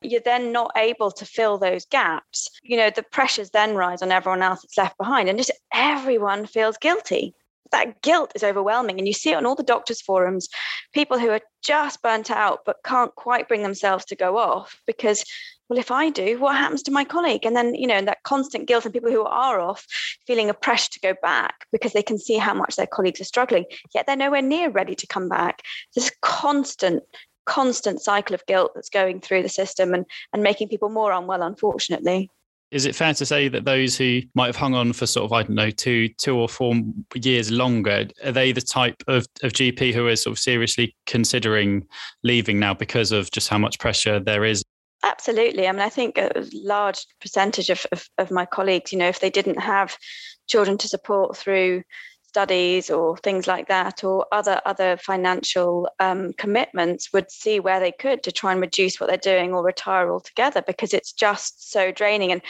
You're 0.00 0.22
then 0.24 0.52
not 0.52 0.70
able 0.74 1.10
to 1.10 1.26
fill 1.26 1.58
those 1.58 1.84
gaps. 1.84 2.48
You 2.62 2.78
know, 2.78 2.88
the 2.88 3.02
pressures 3.02 3.50
then 3.50 3.74
rise 3.74 4.00
on 4.00 4.10
everyone 4.10 4.40
else 4.40 4.62
that's 4.62 4.78
left 4.78 4.96
behind, 4.96 5.28
and 5.28 5.36
just 5.36 5.52
everyone 5.74 6.46
feels 6.46 6.78
guilty 6.78 7.34
that 7.74 8.02
guilt 8.02 8.32
is 8.34 8.44
overwhelming. 8.44 8.98
And 8.98 9.06
you 9.06 9.12
see 9.12 9.32
it 9.32 9.36
on 9.36 9.46
all 9.46 9.56
the 9.56 9.62
doctors' 9.62 10.00
forums, 10.00 10.48
people 10.92 11.18
who 11.18 11.30
are 11.30 11.40
just 11.62 12.02
burnt 12.02 12.30
out 12.30 12.60
but 12.64 12.76
can't 12.84 13.14
quite 13.16 13.48
bring 13.48 13.62
themselves 13.62 14.04
to 14.06 14.16
go 14.16 14.38
off 14.38 14.80
because 14.86 15.24
well, 15.68 15.78
if 15.78 15.90
I 15.90 16.10
do, 16.10 16.38
what 16.38 16.56
happens 16.56 16.82
to 16.84 16.90
my 16.90 17.04
colleague? 17.04 17.46
And 17.46 17.56
then, 17.56 17.74
you 17.74 17.86
know, 17.86 18.02
that 18.02 18.22
constant 18.22 18.66
guilt 18.66 18.84
and 18.84 18.92
people 18.92 19.10
who 19.10 19.24
are 19.24 19.60
off 19.60 19.86
feeling 20.26 20.50
a 20.50 20.54
pressure 20.54 20.90
to 20.92 21.00
go 21.00 21.14
back 21.22 21.66
because 21.72 21.92
they 21.92 22.02
can 22.02 22.18
see 22.18 22.36
how 22.36 22.54
much 22.54 22.76
their 22.76 22.86
colleagues 22.86 23.20
are 23.20 23.24
struggling, 23.24 23.64
yet 23.94 24.06
they're 24.06 24.16
nowhere 24.16 24.42
near 24.42 24.70
ready 24.70 24.94
to 24.94 25.06
come 25.06 25.28
back. 25.28 25.62
This 25.94 26.12
constant, 26.20 27.02
constant 27.46 28.02
cycle 28.02 28.34
of 28.34 28.44
guilt 28.46 28.72
that's 28.74 28.90
going 28.90 29.20
through 29.20 29.42
the 29.42 29.48
system 29.48 29.94
and, 29.94 30.04
and 30.32 30.42
making 30.42 30.68
people 30.68 30.90
more 30.90 31.12
unwell, 31.12 31.42
unfortunately. 31.42 32.30
Is 32.70 32.86
it 32.86 32.96
fair 32.96 33.14
to 33.14 33.24
say 33.24 33.46
that 33.48 33.64
those 33.64 33.96
who 33.96 34.22
might 34.34 34.46
have 34.46 34.56
hung 34.56 34.74
on 34.74 34.92
for 34.92 35.06
sort 35.06 35.26
of, 35.26 35.32
I 35.32 35.44
don't 35.44 35.54
know, 35.54 35.70
two, 35.70 36.08
two 36.08 36.36
or 36.36 36.48
four 36.48 36.74
years 37.14 37.52
longer, 37.52 38.08
are 38.24 38.32
they 38.32 38.50
the 38.50 38.60
type 38.60 38.96
of, 39.06 39.26
of 39.44 39.52
GP 39.52 39.94
who 39.94 40.08
is 40.08 40.24
sort 40.24 40.36
of 40.36 40.40
seriously 40.40 40.96
considering 41.06 41.86
leaving 42.24 42.58
now 42.58 42.74
because 42.74 43.12
of 43.12 43.30
just 43.30 43.48
how 43.48 43.58
much 43.58 43.78
pressure 43.78 44.18
there 44.18 44.44
is 44.44 44.63
Absolutely. 45.04 45.68
I 45.68 45.72
mean, 45.72 45.82
I 45.82 45.90
think 45.90 46.16
a 46.16 46.46
large 46.54 47.06
percentage 47.20 47.68
of, 47.68 47.84
of, 47.92 48.08
of, 48.16 48.30
my 48.30 48.46
colleagues, 48.46 48.90
you 48.90 48.98
know, 48.98 49.08
if 49.08 49.20
they 49.20 49.28
didn't 49.28 49.60
have 49.60 49.98
children 50.46 50.78
to 50.78 50.88
support 50.88 51.36
through 51.36 51.82
studies 52.26 52.88
or 52.88 53.16
things 53.18 53.46
like 53.46 53.68
that 53.68 54.02
or 54.02 54.26
other 54.32 54.60
other 54.64 54.96
financial 54.96 55.88
um, 56.00 56.32
commitments 56.32 57.12
would 57.12 57.30
see 57.30 57.60
where 57.60 57.80
they 57.80 57.92
could 57.92 58.22
to 58.22 58.32
try 58.32 58.50
and 58.50 58.62
reduce 58.62 58.98
what 58.98 59.08
they're 59.08 59.34
doing 59.36 59.52
or 59.52 59.62
retire 59.62 60.10
altogether 60.10 60.62
because 60.66 60.92
it's 60.92 61.12
just 61.12 61.70
so 61.70 61.92
draining 61.92 62.32
and 62.32 62.42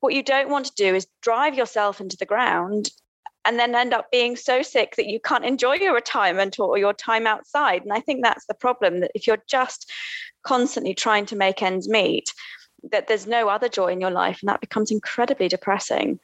what 0.00 0.12
you 0.12 0.24
don't 0.24 0.48
want 0.48 0.64
to 0.64 0.72
do 0.74 0.92
is 0.92 1.06
drive 1.22 1.54
yourself 1.54 2.00
into 2.00 2.16
the 2.16 2.26
ground 2.26 2.90
and 3.44 3.60
then 3.60 3.76
end 3.76 3.94
up 3.94 4.10
being 4.10 4.34
so 4.34 4.60
sick 4.60 4.96
that 4.96 5.06
you 5.06 5.20
can't 5.20 5.44
enjoy 5.44 5.74
your 5.74 5.94
retirement 5.94 6.58
or, 6.58 6.76
your 6.76 6.92
time 6.92 7.24
outside 7.24 7.82
and 7.82 7.92
i 7.92 8.00
think 8.00 8.24
that's 8.24 8.46
the 8.46 8.54
problem 8.54 8.98
that 8.98 9.12
if 9.14 9.28
you're 9.28 9.44
just 9.46 9.88
constantly 10.48 10.94
trying 10.94 11.26
to 11.26 11.36
make 11.36 11.62
ends 11.62 11.88
meet 11.88 12.32
that 12.92 13.08
there's 13.08 13.26
no 13.26 13.48
other 13.48 13.68
joy 13.68 13.88
in 13.88 14.00
your 14.00 14.10
life 14.10 14.38
and 14.40 14.48
that 14.48 14.60
becomes 14.60 14.90
incredibly 14.90 15.48
depressing 15.48 16.18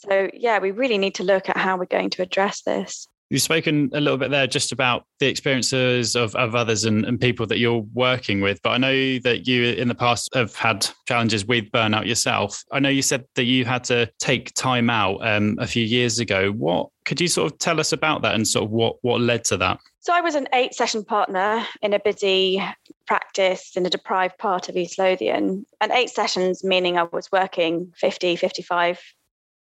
so, 0.00 0.30
yeah, 0.32 0.58
we 0.58 0.70
really 0.70 0.98
need 0.98 1.14
to 1.16 1.24
look 1.24 1.48
at 1.48 1.56
how 1.56 1.76
we're 1.76 1.86
going 1.86 2.10
to 2.10 2.22
address 2.22 2.62
this. 2.62 3.08
You've 3.30 3.42
spoken 3.42 3.90
a 3.92 4.00
little 4.00 4.16
bit 4.16 4.30
there 4.30 4.46
just 4.46 4.72
about 4.72 5.04
the 5.18 5.26
experiences 5.26 6.16
of, 6.16 6.34
of 6.34 6.54
others 6.54 6.84
and, 6.84 7.04
and 7.04 7.20
people 7.20 7.46
that 7.48 7.58
you're 7.58 7.84
working 7.92 8.40
with. 8.40 8.58
But 8.62 8.70
I 8.70 8.78
know 8.78 9.18
that 9.18 9.46
you 9.46 9.64
in 9.64 9.88
the 9.88 9.94
past 9.94 10.30
have 10.34 10.54
had 10.54 10.88
challenges 11.06 11.44
with 11.44 11.70
burnout 11.70 12.06
yourself. 12.06 12.64
I 12.72 12.80
know 12.80 12.88
you 12.88 13.02
said 13.02 13.26
that 13.34 13.44
you 13.44 13.66
had 13.66 13.84
to 13.84 14.10
take 14.18 14.54
time 14.54 14.88
out 14.88 15.18
um, 15.26 15.56
a 15.60 15.66
few 15.66 15.84
years 15.84 16.20
ago. 16.20 16.52
What 16.52 16.88
could 17.04 17.20
you 17.20 17.28
sort 17.28 17.52
of 17.52 17.58
tell 17.58 17.80
us 17.80 17.92
about 17.92 18.22
that 18.22 18.34
and 18.34 18.48
sort 18.48 18.64
of 18.64 18.70
what, 18.70 18.96
what 19.02 19.20
led 19.20 19.44
to 19.46 19.58
that? 19.58 19.78
So 20.00 20.14
I 20.14 20.22
was 20.22 20.34
an 20.34 20.48
eight 20.54 20.72
session 20.72 21.04
partner 21.04 21.66
in 21.82 21.92
a 21.92 21.98
busy 21.98 22.64
practice 23.08 23.72
in 23.74 23.84
a 23.84 23.90
deprived 23.90 24.38
part 24.38 24.68
of 24.68 24.76
East 24.76 24.98
Lothian. 24.98 25.66
And 25.80 25.92
eight 25.92 26.10
sessions, 26.10 26.62
meaning 26.62 26.96
I 26.96 27.04
was 27.04 27.32
working 27.32 27.92
50, 27.96 28.36
55 28.36 29.00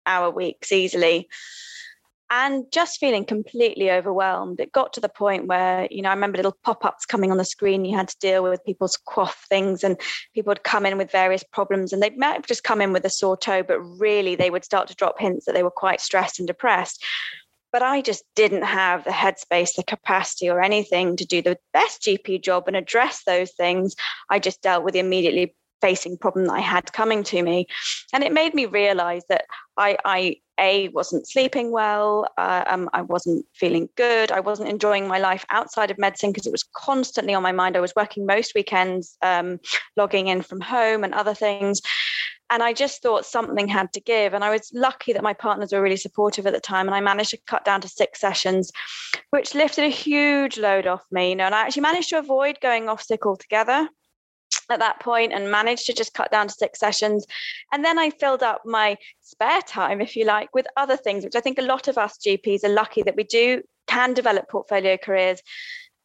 hour 0.06 0.30
weeks 0.30 0.72
easily 0.72 1.27
and 2.30 2.66
just 2.72 3.00
feeling 3.00 3.24
completely 3.24 3.89
overwhelmed. 3.89 4.60
It 4.60 4.72
got 4.72 4.92
to 4.94 5.00
the 5.00 5.10
point 5.10 5.48
where, 5.48 5.88
you 5.89 6.01
know, 6.01 6.10
I 6.10 6.13
remember 6.13 6.38
little 6.38 6.58
pop 6.63 6.84
ups 6.84 7.06
coming 7.06 7.32
on 7.32 7.38
the 7.38 7.46
screen. 7.46 7.86
You 7.86 7.96
had 7.96 8.10
to 8.10 8.18
deal 8.20 8.44
with 8.44 8.66
people's 8.66 8.98
QOF 9.08 9.34
things, 9.48 9.84
and 9.84 9.98
people 10.34 10.51
would 10.51 10.63
come 10.63 10.86
in 10.86 10.98
with 10.98 11.12
various 11.12 11.44
problems. 11.44 11.94
And 11.94 12.04
they 12.04 12.10
might 12.12 12.34
have 12.34 12.46
just 12.46 12.63
come 12.63 12.82
in 12.82 12.92
with 12.92 13.06
a 13.06 13.10
sore 13.10 13.38
toe, 13.38 13.63
but 13.63 13.80
really 13.80 14.36
they 14.36 14.50
would 14.50 14.66
start 14.66 14.89
to 14.89 14.96
drop 14.96 15.20
hints 15.20 15.46
that 15.46 15.54
they 15.54 15.63
were 15.63 15.72
quite 15.72 16.01
stressed 16.01 16.39
and 16.39 16.48
depressed. 16.48 17.04
But 17.72 17.82
I 17.82 18.02
just 18.02 18.24
didn't 18.36 18.64
have 18.64 19.04
the 19.04 19.12
headspace, 19.12 19.76
the 19.76 19.84
capacity, 19.84 20.50
or 20.50 20.62
anything 20.62 21.16
to 21.18 21.26
do 21.26 21.42
the 21.42 21.58
best 21.74 22.02
GP 22.04 22.42
job 22.42 22.68
and 22.68 22.76
address 22.76 23.24
those 23.26 23.52
things. 23.52 23.96
I 24.30 24.40
just 24.40 24.62
dealt 24.62 24.84
with 24.84 24.94
the 24.94 25.00
immediately 25.00 25.56
facing 25.82 26.18
problem 26.18 26.46
that 26.46 26.54
I 26.54 26.60
had 26.60 26.92
coming 26.94 27.24
to 27.24 27.42
me. 27.44 27.68
And 28.14 28.24
it 28.24 28.32
made 28.32 28.54
me 28.54 28.66
realize 28.66 29.24
that 29.30 29.46
I, 29.78 29.98
I 30.06 30.38
A, 30.60 30.90
wasn't 30.90 31.28
sleeping 31.28 31.72
well, 31.72 32.28
uh, 32.38 32.64
um, 32.68 32.90
I 32.94 33.02
wasn't 33.02 33.46
feeling 33.54 33.90
good, 33.96 34.32
I 34.32 34.40
wasn't 34.40 34.70
enjoying 34.70 35.08
my 35.08 35.20
life 35.20 35.46
outside 35.50 35.92
of 35.92 35.98
medicine 36.00 36.32
because 36.32 36.48
it 36.48 36.52
was 36.52 36.64
constantly 36.76 37.34
on 37.34 37.44
my 37.44 37.52
mind. 37.52 37.78
I 37.78 37.82
was 37.82 37.94
working 37.96 38.26
most 38.26 38.54
weekends, 38.56 39.18
um, 39.22 39.60
logging 39.96 40.28
in 40.28 40.42
from 40.42 40.62
home 40.62 41.04
and 41.04 41.14
other 41.14 41.34
things. 41.34 41.82
And 42.50 42.63
I 42.63 42.74
just 42.74 43.01
thought 43.01 43.25
something 43.25 43.68
had 43.68 43.92
to 43.94 44.01
give. 44.01 44.34
And 44.34 44.44
I 44.44 44.50
was 44.50 44.72
lucky 44.74 45.13
that 45.13 45.24
my 45.24 45.34
partners 45.34 45.74
were 45.74 45.82
really 45.82 45.98
supportive 45.98 46.48
at 46.48 46.54
the 46.54 46.60
time. 46.60 46.88
And 46.88 46.96
I 46.96 47.01
managed 47.01 47.32
to 47.32 47.39
cut 47.46 47.66
down 47.66 47.82
to 47.82 47.89
six 47.89 48.22
sessions, 48.22 48.72
which 49.32 49.54
lifted 49.54 49.84
a 49.84 49.89
huge 49.89 50.58
load 50.58 50.88
off 50.88 51.04
me. 51.12 51.30
You 51.30 51.36
know, 51.36 51.46
and 51.46 51.56
I 51.56 51.62
actually 51.62 51.82
managed 51.82 52.10
to 52.10 52.20
avoid 52.20 52.60
going 52.62 52.88
off 52.88 53.01
sick 53.01 53.25
altogether 53.25 53.89
at 54.70 54.80
that 54.80 55.00
point 55.00 55.34
and 55.34 55.51
managed 55.51 55.86
to 55.86 55.94
just 55.94 56.13
cut 56.13 56.32
down 56.32 56.48
to 56.48 56.54
six 56.54 56.80
sessions. 56.80 57.25
And 57.72 57.84
then 57.84 58.00
I 58.00 58.10
filled 58.10 58.44
up 58.44 58.62
my 58.66 58.98
spare 59.22 59.62
time, 59.62 60.01
if 60.01 60.16
you 60.16 60.25
like, 60.25 60.54
with 60.54 60.68
other 60.77 60.98
things, 60.98 61.24
which 61.24 61.36
I 61.36 61.42
think 61.42 61.58
a 61.58 61.63
lot 61.63 61.88
of 61.88 61.98
us 61.98 62.18
GPs 62.18 62.63
are 62.63 62.70
lucky 62.70 63.04
that 63.04 63.16
we 63.16 63.24
do 63.24 63.62
can 63.88 64.13
develop 64.13 64.50
portfolio 64.50 64.98
careers 64.98 65.42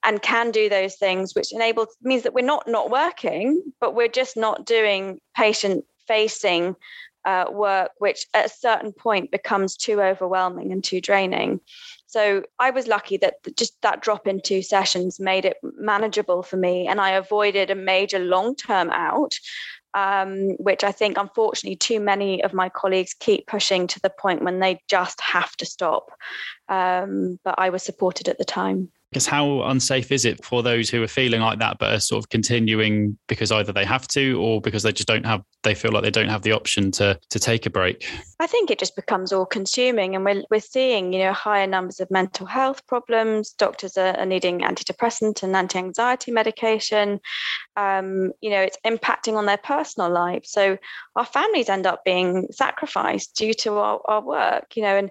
and 0.05 0.23
can 0.23 0.51
do 0.51 0.69
those 0.69 0.97
things, 0.97 1.35
which 1.35 1.53
enables 1.53 1.97
means 2.03 2.25
that 2.25 2.35
we're 2.35 2.45
not 2.45 2.67
not 2.67 2.91
working, 2.91 3.63
but 3.81 3.95
we're 3.95 4.09
just 4.09 4.37
not 4.37 4.67
doing 4.67 5.21
patient 5.37 5.85
facing 6.07 6.77
uh, 7.25 7.47
work, 7.51 7.91
which 7.99 8.27
at 8.35 8.47
a 8.47 8.49
certain 8.49 8.93
point 8.93 9.31
becomes 9.31 9.77
too 9.77 10.01
overwhelming 10.01 10.73
and 10.73 10.83
too 10.83 11.01
draining. 11.01 11.61
So 12.07 12.43
I 12.59 12.71
was 12.71 12.87
lucky 12.87 13.17
that 13.19 13.35
just 13.57 13.81
that 13.83 14.03
drop 14.03 14.27
in 14.27 14.41
two 14.41 14.63
sessions 14.63 15.21
made 15.21 15.45
it 15.45 15.57
manageable 15.63 16.43
for 16.43 16.57
me, 16.57 16.87
and 16.87 17.01
I 17.01 17.11
avoided 17.11 17.71
a 17.71 17.75
major 17.75 18.19
long 18.19 18.57
term 18.57 18.91
out. 18.91 19.35
Um, 19.95 20.53
which 20.53 20.85
I 20.85 20.91
think, 20.91 21.19
unfortunately, 21.19 21.77
too 21.77 22.01
many 22.01 22.43
of 22.43 22.55
my 22.55 22.71
colleagues 22.71 23.13
keep 23.13 23.47
pushing 23.47 23.87
to 23.89 24.01
the 24.01 24.09
point 24.09 24.43
when 24.43 24.59
they 24.59 24.81
just 24.89 25.21
have 25.21 25.55
to 25.59 25.67
stop. 25.67 26.11
Um, 26.71 27.39
but 27.45 27.57
I 27.59 27.69
was 27.69 27.83
supported 27.83 28.27
at 28.27 28.39
the 28.39 28.45
time. 28.47 28.91
Because 29.13 29.27
how 29.27 29.61
unsafe 29.65 30.11
is 30.11 30.25
it 30.25 30.43
for 30.43 30.63
those 30.63 30.89
who 30.89 31.03
are 31.03 31.07
feeling 31.07 31.43
like 31.43 31.59
that 31.59 31.77
but 31.79 31.93
are 31.93 32.01
sort 32.01 32.25
of 32.25 32.31
continuing 32.31 33.19
because 33.29 33.53
either 33.53 33.71
they 33.71 33.85
have 33.85 34.09
to 34.09 34.41
or 34.41 34.59
because 34.59 34.83
they 34.83 34.93
just 34.93 35.07
don't 35.07 35.27
have 35.27 35.43
they 35.65 35.75
feel 35.75 35.93
like 35.93 36.03
they 36.03 36.11
don't 36.11 36.31
have 36.31 36.41
the 36.41 36.53
option 36.53 36.91
to 36.93 37.21
to 37.29 37.39
take 37.39 37.67
a 37.67 37.71
break? 37.71 38.09
I 38.41 38.47
think 38.47 38.71
it 38.71 38.79
just 38.79 38.97
becomes 38.97 39.31
all 39.31 39.45
consuming 39.45 40.15
and 40.15 40.25
we're 40.25 40.45
we're 40.51 40.61
seeing, 40.61 41.13
you 41.13 41.19
know, 41.19 41.35
higher 41.35 41.67
numbers 41.67 42.01
of 42.01 42.11
mental 42.11 42.47
health 42.47 42.87
problems. 42.87 43.51
Doctors 43.51 43.99
are, 43.99 44.17
are 44.17 44.25
needing 44.25 44.61
antidepressant 44.61 45.43
and 45.43 45.55
anti-anxiety 45.55 46.33
medication. 46.33 47.21
Um, 47.77 48.33
you 48.41 48.49
know, 48.49 48.63
it's 48.63 48.79
impacting 48.87 49.35
on 49.35 49.45
their 49.45 49.59
personal 49.59 50.11
lives. 50.11 50.51
So 50.51 50.79
our 51.17 51.27
families 51.27 51.69
end 51.69 51.87
up 51.87 52.03
being 52.03 52.49
sacrificed 52.51 53.37
due 53.37 53.53
to 53.55 53.75
our, 53.75 54.01
our 54.07 54.23
work, 54.23 54.75
you 54.75 54.83
know, 54.83 54.97
and 54.97 55.11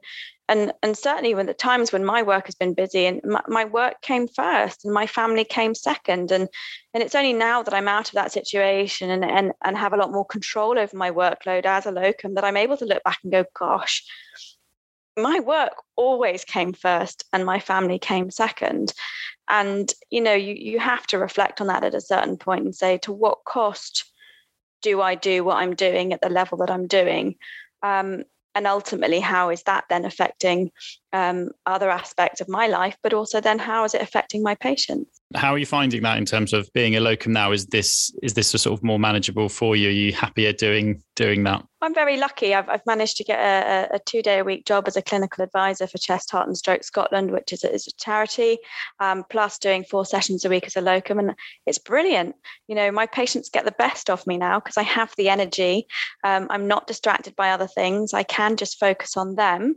and 0.52 0.74
and 0.84 0.98
certainly 0.98 1.34
when 1.34 1.46
the 1.46 1.54
times 1.54 1.92
when 1.92 2.04
my 2.04 2.22
work 2.22 2.46
has 2.46 2.56
been 2.56 2.74
busy 2.74 3.06
and 3.06 3.22
my, 3.24 3.42
my, 3.48 3.66
work 3.66 4.02
came 4.02 4.28
first 4.28 4.84
and 4.84 4.94
my 4.94 5.08
family 5.08 5.46
came 5.46 5.74
second. 5.74 6.32
And 6.32 6.50
and 6.94 7.02
it's 7.02 7.16
only 7.16 7.34
now 7.34 7.64
that 7.64 7.74
i'm 7.74 7.88
out 7.88 8.10
of 8.10 8.16
that 8.16 8.34
situation 8.34 9.10
and 9.10 9.24
and, 9.24 9.54
and 9.64 9.78
have 9.78 9.94
a 9.94 9.98
lot 9.98 10.12
more 10.12 10.26
control 10.26 10.78
over 10.78 10.96
my 10.96 11.10
workload 11.10 11.66
as 11.66 11.86
a 11.86 11.92
locum 11.92 12.36
that 12.36 12.44
i'm 12.44 12.58
able 12.58 12.78
to 12.78 12.86
look 12.86 13.04
back 13.04 13.20
and 13.24 13.32
go 13.32 13.46
gosh 13.54 14.04
my 15.18 15.40
work 15.40 15.74
always 15.96 16.44
came 16.44 16.74
first 16.74 17.26
and 17.34 17.46
my 17.46 17.60
family 17.60 18.00
came 18.00 18.30
second. 18.32 18.94
And 19.48 19.92
you 20.10 20.22
know 20.22 20.34
you 20.34 20.54
you 20.54 20.80
have 20.80 21.08
to 21.08 21.18
reflect 21.18 21.62
on 21.62 21.68
that 21.68 21.84
at 21.84 21.96
a 21.96 22.02
certain 22.02 22.38
point 22.38 22.66
and 22.66 22.76
say 22.76 22.98
to 23.00 23.12
what 23.12 23.46
cost 23.46 24.06
do 24.82 25.02
i 25.02 25.14
do 25.14 25.44
what 25.44 25.58
i'm 25.58 25.76
doing 25.76 26.12
at 26.12 26.22
the 26.22 26.30
level 26.30 26.58
that 26.60 26.72
i'm 26.72 26.88
doing? 26.88 27.36
Um, 27.84 28.24
and 28.56 28.68
ultimately 28.68 29.20
how 29.20 29.50
is 29.50 29.64
that 29.64 29.86
then 29.90 30.06
affecting 30.06 30.72
um, 31.14 31.50
other 31.66 31.90
aspects 31.90 32.42
of 32.42 32.50
my 32.50 32.68
life 32.68 32.98
but 33.04 33.14
also 33.14 33.42
then 33.42 33.60
how 33.60 33.84
is 33.84 33.94
it 33.94 34.02
affecting 34.02 34.44
my 34.44 34.56
patients 34.56 35.21
how 35.36 35.54
are 35.54 35.58
you 35.58 35.66
finding 35.66 36.02
that 36.04 36.18
in 36.18 36.26
terms 36.26 36.54
of 36.54 36.72
being 36.74 36.96
a 36.96 37.00
locum 37.00 37.34
now? 37.34 37.52
Is 37.52 37.68
this 37.68 38.14
is 38.22 38.34
this 38.34 38.50
sort 38.50 38.78
of 38.78 38.84
more 38.84 39.00
manageable 39.00 39.50
for 39.50 39.76
you? 39.76 39.90
Are 39.90 39.92
you 39.92 40.14
happier 40.14 40.54
doing 40.54 41.02
doing 41.16 41.44
that? 41.44 41.64
I'm 41.84 41.96
very 41.96 42.18
lucky. 42.18 42.54
I've, 42.54 42.70
I've 42.70 42.86
managed 42.86 43.18
to 43.18 43.24
get 43.24 43.40
a, 43.40 43.96
a 43.96 44.00
two 44.00 44.22
day 44.22 44.40
a 44.40 44.44
week 44.44 44.66
job 44.66 44.88
as 44.88 44.96
a 44.96 45.02
clinical 45.02 45.44
advisor 45.44 45.88
for 45.88 45.98
chest 45.98 46.30
heart 46.32 46.48
and 46.48 46.58
stroke 46.58 46.84
scotland 46.84 47.32
which 47.32 47.52
is 47.52 47.64
a, 47.64 47.74
is 47.74 47.88
a 47.88 47.92
charity 47.94 48.60
um, 49.00 49.24
plus 49.30 49.58
doing 49.58 49.84
four 49.84 50.06
sessions 50.06 50.46
a 50.46 50.50
week 50.50 50.66
as 50.68 50.76
a 50.76 50.82
locum 50.82 51.20
and 51.20 51.34
it's 51.66 51.80
brilliant. 51.80 52.36
You 52.68 52.76
know 52.76 52.92
my 52.92 53.06
patients 53.06 53.50
get 53.50 53.66
the 53.66 53.72
best 53.72 54.10
of 54.10 54.26
me 54.28 54.38
now 54.38 54.60
because 54.60 54.78
i 54.78 54.84
have 54.84 55.14
the 55.18 55.30
energy. 55.30 55.88
Um, 56.24 56.48
i'm 56.50 56.68
not 56.68 56.88
distracted 56.88 57.36
by 57.36 57.52
other 57.52 57.68
things. 57.68 58.14
I 58.14 58.24
can 58.24 58.58
just 58.58 58.80
focus 58.80 59.18
on 59.18 59.36
them. 59.36 59.76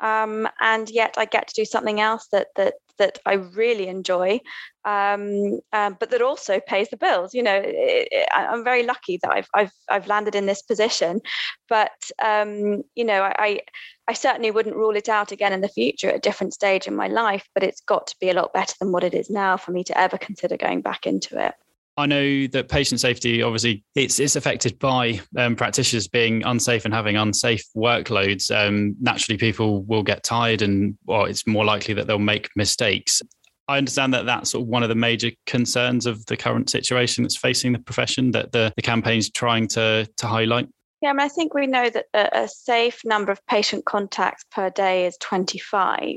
Um, 0.00 0.48
and 0.60 0.88
yet 0.90 1.14
i 1.18 1.24
get 1.24 1.48
to 1.48 1.54
do 1.54 1.64
something 1.64 2.00
else 2.00 2.26
that 2.32 2.48
that 2.56 2.74
that 2.98 3.18
I 3.26 3.34
really 3.34 3.88
enjoy, 3.88 4.40
um, 4.84 5.60
um, 5.72 5.96
but 5.98 6.10
that 6.10 6.22
also 6.22 6.60
pays 6.66 6.88
the 6.90 6.96
bills. 6.96 7.34
You 7.34 7.42
know, 7.42 7.56
it, 7.56 8.08
it, 8.10 8.28
I'm 8.34 8.64
very 8.64 8.82
lucky 8.84 9.18
that 9.22 9.30
I've 9.30 9.48
I've 9.54 9.72
I've 9.88 10.06
landed 10.06 10.34
in 10.34 10.46
this 10.46 10.62
position, 10.62 11.20
but 11.68 12.10
um, 12.22 12.82
you 12.94 13.04
know, 13.04 13.22
I 13.22 13.60
I 14.08 14.12
certainly 14.12 14.50
wouldn't 14.50 14.76
rule 14.76 14.96
it 14.96 15.08
out 15.08 15.32
again 15.32 15.52
in 15.52 15.60
the 15.60 15.68
future 15.68 16.08
at 16.08 16.16
a 16.16 16.20
different 16.20 16.54
stage 16.54 16.86
in 16.86 16.96
my 16.96 17.08
life. 17.08 17.48
But 17.54 17.62
it's 17.62 17.80
got 17.80 18.06
to 18.08 18.16
be 18.20 18.30
a 18.30 18.34
lot 18.34 18.52
better 18.52 18.74
than 18.80 18.92
what 18.92 19.04
it 19.04 19.14
is 19.14 19.30
now 19.30 19.56
for 19.56 19.72
me 19.72 19.84
to 19.84 19.98
ever 19.98 20.18
consider 20.18 20.56
going 20.56 20.82
back 20.82 21.06
into 21.06 21.44
it. 21.44 21.54
I 21.96 22.06
know 22.06 22.46
that 22.48 22.68
patient 22.68 23.00
safety 23.00 23.42
obviously 23.42 23.84
it's 23.94 24.18
it's 24.18 24.34
affected 24.34 24.78
by 24.80 25.20
um, 25.36 25.54
practitioners 25.54 26.08
being 26.08 26.42
unsafe 26.44 26.84
and 26.84 26.92
having 26.92 27.16
unsafe 27.16 27.64
workloads. 27.76 28.50
Um, 28.50 28.96
naturally, 29.00 29.38
people 29.38 29.84
will 29.84 30.02
get 30.02 30.24
tired, 30.24 30.62
and 30.62 30.98
well, 31.06 31.26
it's 31.26 31.46
more 31.46 31.64
likely 31.64 31.94
that 31.94 32.06
they'll 32.06 32.18
make 32.18 32.50
mistakes. 32.56 33.22
I 33.68 33.78
understand 33.78 34.12
that 34.12 34.26
that's 34.26 34.50
sort 34.50 34.62
of 34.62 34.68
one 34.68 34.82
of 34.82 34.88
the 34.88 34.94
major 34.94 35.30
concerns 35.46 36.04
of 36.04 36.26
the 36.26 36.36
current 36.36 36.68
situation 36.68 37.22
that's 37.22 37.36
facing 37.36 37.72
the 37.72 37.78
profession 37.78 38.32
that 38.32 38.52
the, 38.52 38.72
the 38.76 38.82
campaign's 38.82 39.30
trying 39.30 39.68
to 39.68 40.08
to 40.16 40.26
highlight. 40.26 40.68
Yeah, 41.04 41.10
I 41.10 41.12
mean, 41.12 41.20
I 41.20 41.28
think 41.28 41.52
we 41.52 41.66
know 41.66 41.90
that 41.90 42.06
a, 42.14 42.48
safe 42.48 43.02
number 43.04 43.30
of 43.30 43.46
patient 43.46 43.84
contacts 43.84 44.46
per 44.50 44.70
day 44.70 45.04
is 45.04 45.18
25. 45.18 46.16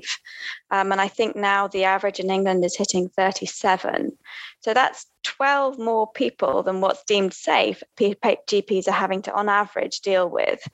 Um, 0.72 0.94
and 0.94 1.02
I 1.02 1.10
think 1.10 1.36
now 1.36 1.68
the 1.68 1.84
average 1.84 2.22
in 2.22 2.32
England 2.32 2.64
is 2.64 2.78
hitting 2.78 3.10
37. 3.10 4.18
So 4.62 4.74
that's 4.74 5.06
12 5.26 5.78
more 5.78 6.10
people 6.10 6.64
than 6.64 6.80
what's 6.80 7.04
deemed 7.04 7.34
safe 7.34 7.84
GPs 8.00 8.88
are 8.88 8.92
having 8.92 9.22
to, 9.24 9.34
on 9.34 9.50
average, 9.50 10.00
deal 10.00 10.30
with. 10.30 10.66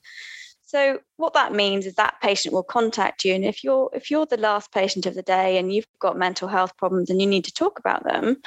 So 0.62 1.00
what 1.18 1.34
that 1.34 1.52
means 1.52 1.88
is 1.88 1.96
that 1.96 2.22
patient 2.22 2.54
will 2.54 2.62
contact 2.62 3.26
you, 3.26 3.34
and 3.34 3.44
if 3.44 3.64
you're 3.64 3.90
if 3.94 4.12
you're 4.12 4.28
the 4.28 4.38
last 4.38 4.72
patient 4.72 5.08
of 5.08 5.16
the 5.16 5.24
day 5.24 5.58
and 5.58 5.74
you've 5.74 5.88
got 6.00 6.18
mental 6.18 6.48
health 6.48 6.78
problems 6.78 7.10
and 7.10 7.20
you 7.20 7.28
need 7.28 7.46
to 7.46 7.54
talk 7.54 7.80
about 7.80 8.04
them, 8.04 8.38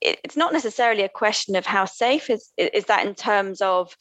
it's 0.00 0.36
not 0.36 0.52
necessarily 0.52 1.02
a 1.02 1.08
question 1.08 1.56
of 1.56 1.66
how 1.66 1.86
safe 1.86 2.28
is 2.28 2.52
is 2.56 2.84
that 2.86 3.06
in 3.06 3.14
terms 3.14 3.60
of 3.60 3.94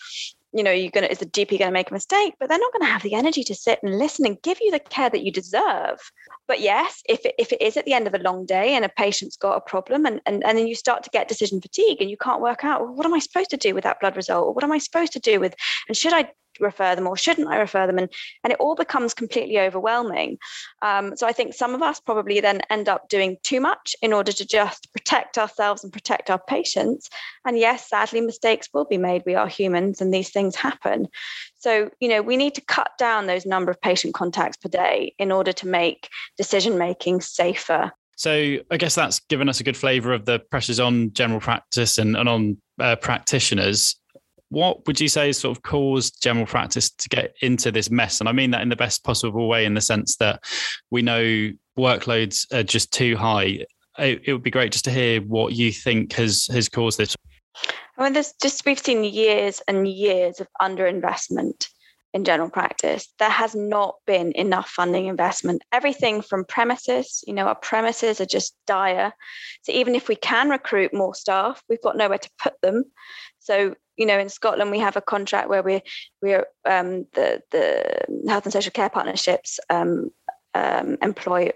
you 0.53 0.63
know 0.63 0.71
you're 0.71 0.91
gonna 0.91 1.07
is 1.07 1.19
the 1.19 1.25
gp 1.25 1.49
going 1.59 1.69
to 1.69 1.71
make 1.71 1.89
a 1.89 1.93
mistake? 1.93 2.35
But 2.39 2.49
they're 2.49 2.59
not 2.59 2.73
going 2.73 2.85
to 2.85 2.91
have 2.91 3.03
the 3.03 3.15
energy 3.15 3.43
to 3.45 3.55
sit 3.55 3.79
and 3.83 3.97
listen 3.97 4.25
and 4.25 4.41
give 4.41 4.59
you 4.61 4.71
the 4.71 4.79
care 4.79 5.09
that 5.09 5.23
you 5.23 5.31
deserve. 5.31 5.99
But 6.47 6.61
yes 6.61 7.01
if 7.05 7.25
it, 7.25 7.35
if 7.37 7.51
it 7.51 7.61
is 7.61 7.77
at 7.77 7.85
the 7.85 7.93
end 7.93 8.07
of 8.07 8.13
a 8.13 8.19
long 8.19 8.45
day 8.45 8.75
and 8.75 8.85
a 8.85 8.89
patient's 8.89 9.37
got 9.37 9.57
a 9.57 9.61
problem 9.61 10.05
and, 10.05 10.21
and 10.25 10.43
and 10.43 10.57
then 10.57 10.67
you 10.67 10.75
start 10.75 11.03
to 11.03 11.09
get 11.09 11.27
decision 11.27 11.61
fatigue 11.61 12.01
and 12.01 12.09
you 12.09 12.17
can't 12.17 12.41
work 12.41 12.63
out 12.63 12.81
well, 12.81 12.93
what 12.93 13.05
am 13.05 13.13
i 13.13 13.19
supposed 13.19 13.49
to 13.49 13.57
do 13.57 13.73
with 13.73 13.83
that 13.83 13.99
blood 13.99 14.15
result? 14.15 14.47
Or 14.47 14.53
what 14.53 14.63
am 14.63 14.71
i 14.71 14.77
supposed 14.77 15.13
to 15.13 15.19
do 15.19 15.39
with 15.39 15.55
and 15.87 15.97
should 15.97 16.13
i 16.13 16.29
refer 16.59 16.95
them 16.95 17.07
or 17.07 17.17
shouldn't 17.17 17.47
I 17.47 17.57
refer 17.57 17.87
them? 17.87 17.97
And, 17.97 18.09
and 18.43 18.53
it 18.53 18.59
all 18.59 18.75
becomes 18.75 19.13
completely 19.13 19.59
overwhelming. 19.59 20.37
Um, 20.81 21.15
so 21.15 21.27
I 21.27 21.31
think 21.31 21.53
some 21.53 21.75
of 21.75 21.81
us 21.81 21.99
probably 21.99 22.39
then 22.39 22.61
end 22.69 22.89
up 22.89 23.09
doing 23.09 23.37
too 23.43 23.59
much 23.59 23.95
in 24.01 24.13
order 24.13 24.31
to 24.31 24.45
just 24.45 24.91
protect 24.93 25.37
ourselves 25.37 25.83
and 25.83 25.91
protect 25.91 26.29
our 26.29 26.39
patients. 26.39 27.09
And 27.45 27.57
yes, 27.57 27.89
sadly, 27.89 28.21
mistakes 28.21 28.69
will 28.73 28.85
be 28.85 28.97
made. 28.97 29.23
We 29.25 29.35
are 29.35 29.47
humans 29.47 30.01
and 30.01 30.13
these 30.13 30.29
things 30.29 30.55
happen. 30.55 31.07
So, 31.57 31.89
you 31.99 32.09
know, 32.09 32.21
we 32.21 32.37
need 32.37 32.55
to 32.55 32.61
cut 32.61 32.91
down 32.97 33.27
those 33.27 33.45
number 33.45 33.71
of 33.71 33.81
patient 33.81 34.13
contacts 34.13 34.57
per 34.57 34.69
day 34.69 35.13
in 35.17 35.31
order 35.31 35.53
to 35.53 35.67
make 35.67 36.09
decision 36.37 36.77
making 36.77 37.21
safer. 37.21 37.91
So 38.15 38.57
I 38.69 38.77
guess 38.77 38.95
that's 38.95 39.19
given 39.21 39.49
us 39.49 39.59
a 39.59 39.63
good 39.63 39.77
flavour 39.77 40.13
of 40.13 40.25
the 40.25 40.39
pressures 40.39 40.79
on 40.79 41.13
general 41.13 41.39
practice 41.39 41.97
and, 41.97 42.15
and 42.15 42.29
on 42.29 42.57
uh, 42.79 42.95
practitioners 42.97 43.95
what 44.53 44.85
would 44.85 45.01
you 45.01 45.07
say 45.07 45.27
has 45.27 45.39
sort 45.39 45.57
of 45.57 45.63
caused 45.63 46.21
general 46.21 46.45
practice 46.45 46.89
to 46.91 47.09
get 47.09 47.35
into 47.41 47.71
this 47.71 47.89
mess? 47.89 48.19
And 48.19 48.29
I 48.29 48.31
mean 48.31 48.51
that 48.51 48.61
in 48.61 48.69
the 48.69 48.75
best 48.75 49.03
possible 49.03 49.47
way, 49.47 49.65
in 49.65 49.73
the 49.73 49.81
sense 49.81 50.17
that 50.17 50.43
we 50.91 51.01
know 51.01 51.51
workloads 51.77 52.51
are 52.53 52.63
just 52.63 52.93
too 52.93 53.17
high. 53.17 53.65
It, 53.97 54.21
it 54.23 54.33
would 54.33 54.43
be 54.43 54.51
great 54.51 54.71
just 54.71 54.85
to 54.85 54.91
hear 54.91 55.21
what 55.21 55.53
you 55.53 55.71
think 55.71 56.13
has 56.13 56.47
has 56.47 56.69
caused 56.69 56.99
this. 56.99 57.15
I 57.97 58.03
mean, 58.03 58.13
there's 58.13 58.33
just 58.41 58.65
we've 58.65 58.79
seen 58.79 59.03
years 59.03 59.61
and 59.67 59.87
years 59.87 60.39
of 60.39 60.47
underinvestment 60.61 61.67
in 62.13 62.23
general 62.23 62.49
practice. 62.49 63.11
There 63.17 63.29
has 63.29 63.55
not 63.55 63.95
been 64.05 64.31
enough 64.33 64.69
funding 64.69 65.07
investment. 65.07 65.63
Everything 65.71 66.21
from 66.21 66.45
premises, 66.45 67.23
you 67.25 67.33
know, 67.33 67.47
our 67.47 67.55
premises 67.55 68.21
are 68.21 68.25
just 68.25 68.55
dire. 68.67 69.11
So 69.63 69.71
even 69.71 69.95
if 69.95 70.07
we 70.07 70.15
can 70.15 70.49
recruit 70.49 70.93
more 70.93 71.15
staff, 71.15 71.63
we've 71.67 71.81
got 71.81 71.97
nowhere 71.97 72.19
to 72.19 72.29
put 72.39 72.53
them. 72.61 72.83
So 73.39 73.75
you 73.97 74.05
know, 74.05 74.17
in 74.17 74.29
Scotland, 74.29 74.71
we 74.71 74.79
have 74.79 74.95
a 74.95 75.01
contract 75.01 75.49
where 75.49 75.63
we're 75.63 75.81
we're 76.21 76.45
um, 76.65 77.05
the 77.13 77.41
the 77.51 77.99
health 78.27 78.45
and 78.45 78.53
social 78.53 78.71
care 78.71 78.89
partnerships 78.89 79.59
um, 79.69 80.09
um, 80.53 80.97
employ 81.01 81.51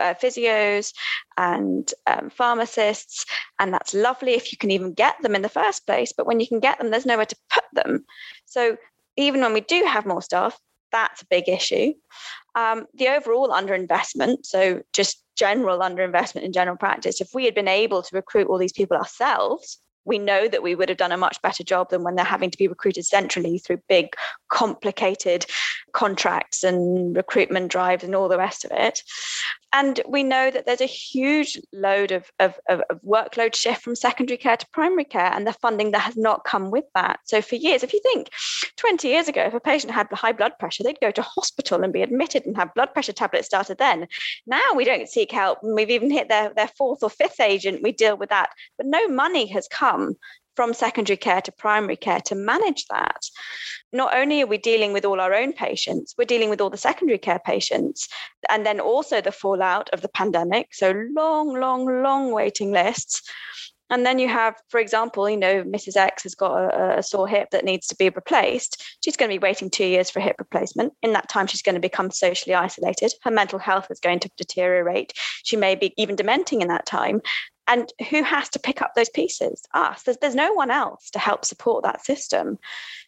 uh, 0.00 0.14
physios 0.14 0.92
and 1.36 1.92
um, 2.06 2.30
pharmacists, 2.30 3.26
and 3.58 3.72
that's 3.72 3.94
lovely 3.94 4.32
if 4.32 4.52
you 4.52 4.58
can 4.58 4.70
even 4.70 4.92
get 4.92 5.20
them 5.22 5.34
in 5.34 5.42
the 5.42 5.48
first 5.48 5.86
place. 5.86 6.12
But 6.16 6.26
when 6.26 6.40
you 6.40 6.46
can 6.46 6.60
get 6.60 6.78
them, 6.78 6.90
there's 6.90 7.06
nowhere 7.06 7.26
to 7.26 7.36
put 7.50 7.64
them. 7.72 8.04
So 8.46 8.76
even 9.16 9.40
when 9.40 9.52
we 9.52 9.60
do 9.60 9.84
have 9.84 10.06
more 10.06 10.22
staff, 10.22 10.58
that's 10.90 11.22
a 11.22 11.26
big 11.26 11.48
issue. 11.48 11.94
Um, 12.54 12.86
the 12.94 13.08
overall 13.08 13.48
underinvestment, 13.48 14.44
so 14.44 14.82
just 14.92 15.24
general 15.36 15.80
underinvestment 15.80 16.42
in 16.42 16.52
general 16.52 16.76
practice, 16.76 17.20
if 17.20 17.30
we 17.34 17.44
had 17.44 17.54
been 17.54 17.68
able 17.68 18.02
to 18.02 18.16
recruit 18.16 18.48
all 18.48 18.58
these 18.58 18.72
people 18.72 18.96
ourselves, 18.96 19.78
we 20.04 20.18
know 20.18 20.48
that 20.48 20.62
we 20.62 20.74
would 20.74 20.88
have 20.88 20.98
done 20.98 21.12
a 21.12 21.16
much 21.16 21.40
better 21.42 21.62
job 21.62 21.90
than 21.90 22.02
when 22.02 22.14
they're 22.14 22.24
having 22.24 22.50
to 22.50 22.58
be 22.58 22.68
recruited 22.68 23.04
centrally 23.04 23.58
through 23.58 23.80
big, 23.88 24.08
complicated 24.48 25.46
contracts 25.92 26.64
and 26.64 27.16
recruitment 27.16 27.70
drives 27.70 28.04
and 28.04 28.14
all 28.14 28.28
the 28.28 28.38
rest 28.38 28.64
of 28.64 28.72
it. 28.72 29.02
And 29.72 30.00
we 30.06 30.22
know 30.22 30.50
that 30.50 30.66
there's 30.66 30.80
a 30.80 30.86
huge 30.86 31.58
load 31.72 32.12
of, 32.12 32.30
of, 32.38 32.58
of, 32.68 32.82
workload 33.02 33.54
shift 33.54 33.82
from 33.82 33.96
secondary 33.96 34.36
care 34.36 34.56
to 34.56 34.66
primary 34.72 35.04
care 35.04 35.32
and 35.32 35.46
the 35.46 35.52
funding 35.54 35.92
that 35.92 36.02
has 36.02 36.16
not 36.16 36.44
come 36.44 36.70
with 36.70 36.84
that. 36.94 37.20
So, 37.24 37.40
for 37.40 37.56
years, 37.56 37.82
if 37.82 37.92
you 37.92 38.00
think 38.02 38.28
20 38.76 39.08
years 39.08 39.28
ago, 39.28 39.42
if 39.42 39.54
a 39.54 39.60
patient 39.60 39.92
had 39.92 40.08
high 40.12 40.32
blood 40.32 40.58
pressure, 40.58 40.82
they'd 40.82 41.00
go 41.00 41.10
to 41.10 41.22
hospital 41.22 41.82
and 41.82 41.92
be 41.92 42.02
admitted 42.02 42.44
and 42.44 42.56
have 42.56 42.74
blood 42.74 42.92
pressure 42.92 43.12
tablets 43.12 43.46
started 43.46 43.78
then. 43.78 44.08
Now 44.46 44.74
we 44.74 44.84
don't 44.84 45.08
seek 45.08 45.32
help. 45.32 45.58
And 45.62 45.74
We've 45.74 45.90
even 45.90 46.10
hit 46.10 46.28
their, 46.28 46.52
their 46.54 46.68
fourth 46.68 47.02
or 47.02 47.10
fifth 47.10 47.40
agent, 47.40 47.82
we 47.82 47.92
deal 47.92 48.16
with 48.16 48.28
that. 48.28 48.50
But 48.76 48.86
no 48.86 49.08
money 49.08 49.46
has 49.46 49.68
come 49.68 50.16
from 50.54 50.74
secondary 50.74 51.16
care 51.16 51.40
to 51.42 51.52
primary 51.52 51.96
care 51.96 52.20
to 52.26 52.34
manage 52.34 52.86
that. 52.86 53.20
Not 53.92 54.14
only 54.16 54.42
are 54.42 54.46
we 54.46 54.58
dealing 54.58 54.92
with 54.92 55.04
all 55.04 55.20
our 55.20 55.34
own 55.34 55.52
patients, 55.52 56.14
we're 56.16 56.24
dealing 56.24 56.50
with 56.50 56.60
all 56.60 56.70
the 56.70 56.76
secondary 56.76 57.18
care 57.18 57.40
patients, 57.44 58.08
and 58.48 58.64
then 58.64 58.80
also 58.80 59.20
the 59.20 59.32
fallout 59.32 59.90
of 59.92 60.00
the 60.00 60.08
pandemic. 60.08 60.74
So, 60.74 60.92
long, 61.14 61.54
long, 61.58 62.02
long 62.02 62.32
waiting 62.32 62.72
lists. 62.72 63.22
And 63.92 64.06
then 64.06 64.18
you 64.18 64.26
have, 64.26 64.56
for 64.70 64.80
example, 64.80 65.28
you 65.28 65.36
know, 65.36 65.62
Mrs. 65.64 65.96
X 65.96 66.22
has 66.22 66.34
got 66.34 66.54
a, 66.54 66.98
a, 66.98 67.02
sore 67.02 67.28
hip 67.28 67.50
that 67.50 67.62
needs 67.62 67.86
to 67.88 67.94
be 67.94 68.08
replaced. 68.08 68.82
She's 69.04 69.18
going 69.18 69.30
to 69.30 69.34
be 69.34 69.38
waiting 69.38 69.68
two 69.68 69.84
years 69.84 70.08
for 70.08 70.18
a 70.18 70.22
hip 70.22 70.36
replacement. 70.38 70.94
In 71.02 71.12
that 71.12 71.28
time, 71.28 71.46
she's 71.46 71.60
going 71.60 71.74
to 71.74 71.80
become 71.80 72.10
socially 72.10 72.54
isolated. 72.54 73.12
Her 73.22 73.30
mental 73.30 73.58
health 73.58 73.88
is 73.90 74.00
going 74.00 74.20
to 74.20 74.30
deteriorate. 74.38 75.12
She 75.44 75.56
may 75.56 75.74
be 75.74 75.92
even 75.98 76.16
dementing 76.16 76.62
in 76.62 76.68
that 76.68 76.86
time. 76.86 77.20
And 77.68 77.92
who 78.08 78.22
has 78.22 78.48
to 78.50 78.58
pick 78.58 78.80
up 78.80 78.92
those 78.96 79.10
pieces? 79.10 79.62
Us. 79.74 80.04
There's, 80.04 80.16
there's 80.16 80.34
no 80.34 80.54
one 80.54 80.70
else 80.70 81.10
to 81.10 81.18
help 81.18 81.44
support 81.44 81.84
that 81.84 82.04
system. 82.04 82.58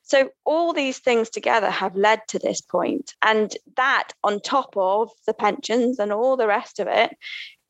So 0.02 0.30
all 0.44 0.74
these 0.74 0.98
things 0.98 1.30
together 1.30 1.70
have 1.70 1.96
led 1.96 2.20
to 2.28 2.38
this 2.38 2.60
point. 2.60 3.14
And 3.22 3.56
that 3.76 4.10
on 4.22 4.40
top 4.40 4.76
of 4.76 5.10
the 5.26 5.34
pensions 5.34 5.98
and 5.98 6.12
all 6.12 6.36
the 6.36 6.46
rest 6.46 6.78
of 6.78 6.88
it, 6.88 7.16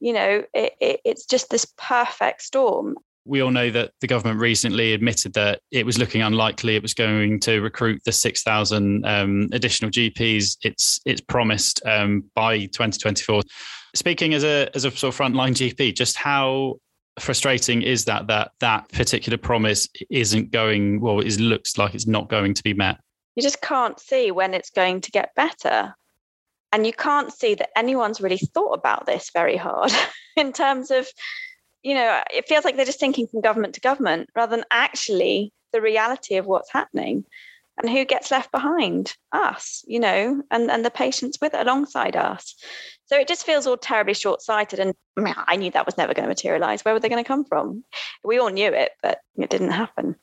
you 0.00 0.12
know, 0.12 0.44
it, 0.52 0.72
it, 0.80 1.00
it's 1.04 1.26
just 1.26 1.50
this 1.50 1.66
perfect 1.78 2.42
storm 2.42 2.94
we 3.26 3.40
all 3.40 3.50
know 3.50 3.70
that 3.70 3.90
the 4.02 4.06
government 4.06 4.38
recently 4.38 4.92
admitted 4.92 5.32
that 5.32 5.58
it 5.70 5.86
was 5.86 5.96
looking 5.96 6.20
unlikely 6.20 6.76
it 6.76 6.82
was 6.82 6.92
going 6.92 7.40
to 7.40 7.60
recruit 7.60 7.98
the 8.04 8.12
6,000 8.12 9.06
um, 9.06 9.48
additional 9.50 9.90
GPs 9.90 10.58
it's 10.60 11.00
it's 11.06 11.22
promised 11.22 11.80
um, 11.86 12.24
by 12.34 12.66
2024 12.66 13.40
speaking 13.94 14.34
as 14.34 14.44
a 14.44 14.68
as 14.74 14.84
a 14.84 14.90
sort 14.90 15.14
of 15.14 15.18
frontline 15.18 15.52
GP, 15.52 15.94
just 15.94 16.16
how 16.16 16.74
frustrating 17.18 17.82
is 17.82 18.04
that 18.04 18.26
that 18.26 18.50
that 18.60 18.88
particular 18.90 19.38
promise 19.38 19.88
isn't 20.10 20.50
going 20.50 21.00
well? 21.00 21.20
It 21.20 21.38
looks 21.40 21.78
like 21.78 21.94
it's 21.94 22.06
not 22.06 22.28
going 22.28 22.54
to 22.54 22.62
be 22.62 22.74
met. 22.74 22.98
You 23.36 23.42
just 23.42 23.62
can't 23.62 23.98
see 23.98 24.30
when 24.30 24.54
it's 24.54 24.70
going 24.70 25.00
to 25.02 25.10
get 25.10 25.34
better. 25.34 25.94
And 26.74 26.84
you 26.84 26.92
can't 26.92 27.32
see 27.32 27.54
that 27.54 27.70
anyone's 27.78 28.20
really 28.20 28.36
thought 28.36 28.72
about 28.72 29.06
this 29.06 29.30
very 29.32 29.56
hard 29.56 29.92
in 30.36 30.52
terms 30.52 30.90
of, 30.90 31.06
you 31.84 31.94
know, 31.94 32.20
it 32.34 32.48
feels 32.48 32.64
like 32.64 32.74
they're 32.74 32.84
just 32.84 32.98
thinking 32.98 33.28
from 33.28 33.42
government 33.42 33.74
to 33.74 33.80
government 33.80 34.28
rather 34.34 34.56
than 34.56 34.64
actually 34.72 35.52
the 35.72 35.80
reality 35.80 36.34
of 36.34 36.46
what's 36.46 36.72
happening. 36.72 37.24
And 37.80 37.88
who 37.88 38.04
gets 38.04 38.32
left 38.32 38.50
behind? 38.50 39.14
Us 39.32 39.84
you 39.86 39.98
know 40.00 40.42
and 40.50 40.70
and 40.70 40.84
the 40.84 40.90
patients 40.90 41.38
with 41.40 41.54
alongside 41.54 42.16
us. 42.16 42.56
So 43.06 43.18
it 43.18 43.28
just 43.28 43.46
feels 43.46 43.68
all 43.68 43.76
terribly 43.76 44.14
short-sighted 44.14 44.80
and 44.80 44.94
i 45.16 45.56
knew 45.56 45.70
that 45.70 45.86
was 45.86 45.96
never 45.96 46.14
going 46.14 46.24
to 46.24 46.28
materialize. 46.28 46.84
Where 46.84 46.94
were 46.94 47.00
they 47.00 47.08
going 47.08 47.22
to 47.22 47.28
come 47.28 47.44
from? 47.44 47.84
We 48.24 48.38
all 48.38 48.50
knew 48.50 48.72
it 48.72 48.92
but 49.02 49.18
it 49.36 49.50
didn't 49.50 49.72
happen. 49.72 50.16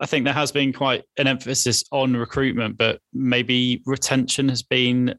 I 0.00 0.06
think 0.06 0.24
there 0.24 0.34
has 0.34 0.50
been 0.50 0.72
quite 0.72 1.04
an 1.16 1.28
emphasis 1.28 1.84
on 1.92 2.16
recruitment, 2.16 2.76
but 2.76 3.00
maybe 3.12 3.82
retention 3.86 4.48
has 4.48 4.62
been 4.62 5.16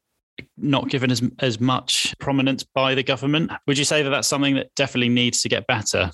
not 0.57 0.89
given 0.89 1.11
as 1.11 1.21
as 1.39 1.59
much 1.59 2.15
prominence 2.19 2.63
by 2.63 2.95
the 2.95 3.03
government. 3.03 3.51
Would 3.67 3.77
you 3.77 3.85
say 3.85 4.03
that 4.03 4.09
that's 4.09 4.27
something 4.27 4.55
that 4.55 4.73
definitely 4.75 5.09
needs 5.09 5.41
to 5.41 5.49
get 5.49 5.67
better? 5.67 6.11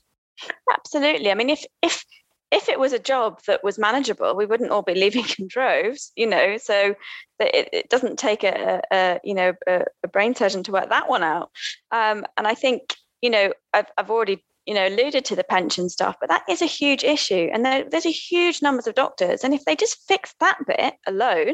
Absolutely. 0.71 1.31
I 1.31 1.35
mean, 1.35 1.49
if 1.49 1.65
if 1.81 2.03
if 2.51 2.67
it 2.67 2.79
was 2.79 2.93
a 2.93 2.99
job 2.99 3.41
that 3.45 3.63
was 3.63 3.77
manageable, 3.77 4.35
we 4.35 4.45
wouldn't 4.45 4.71
all 4.71 4.81
be 4.81 4.95
leaving 4.95 5.25
in 5.37 5.47
droves, 5.47 6.11
you 6.15 6.27
know. 6.27 6.57
So 6.57 6.95
it, 7.39 7.69
it 7.71 7.89
doesn't 7.89 8.19
take 8.19 8.43
a, 8.43 8.81
a 8.91 9.19
you 9.23 9.33
know 9.33 9.53
a, 9.67 9.83
a, 10.03 10.07
brain 10.07 10.35
surgeon 10.35 10.63
to 10.63 10.71
work 10.71 10.89
that 10.89 11.09
one 11.09 11.23
out. 11.23 11.51
Um, 11.91 12.25
and 12.37 12.47
I 12.47 12.55
think 12.55 12.95
you 13.21 13.29
know 13.29 13.53
I've 13.73 13.91
I've 13.97 14.09
already 14.09 14.43
you 14.65 14.73
know 14.73 14.87
alluded 14.87 15.25
to 15.25 15.35
the 15.35 15.43
pension 15.43 15.89
stuff, 15.89 16.17
but 16.19 16.29
that 16.29 16.43
is 16.49 16.61
a 16.61 16.67
huge 16.67 17.03
issue, 17.03 17.49
and 17.53 17.65
there, 17.65 17.85
there's 17.89 18.05
a 18.05 18.11
huge 18.11 18.61
numbers 18.61 18.87
of 18.87 18.95
doctors, 18.95 19.43
and 19.43 19.53
if 19.53 19.65
they 19.65 19.75
just 19.75 20.07
fix 20.07 20.33
that 20.39 20.57
bit 20.65 20.95
alone, 21.07 21.53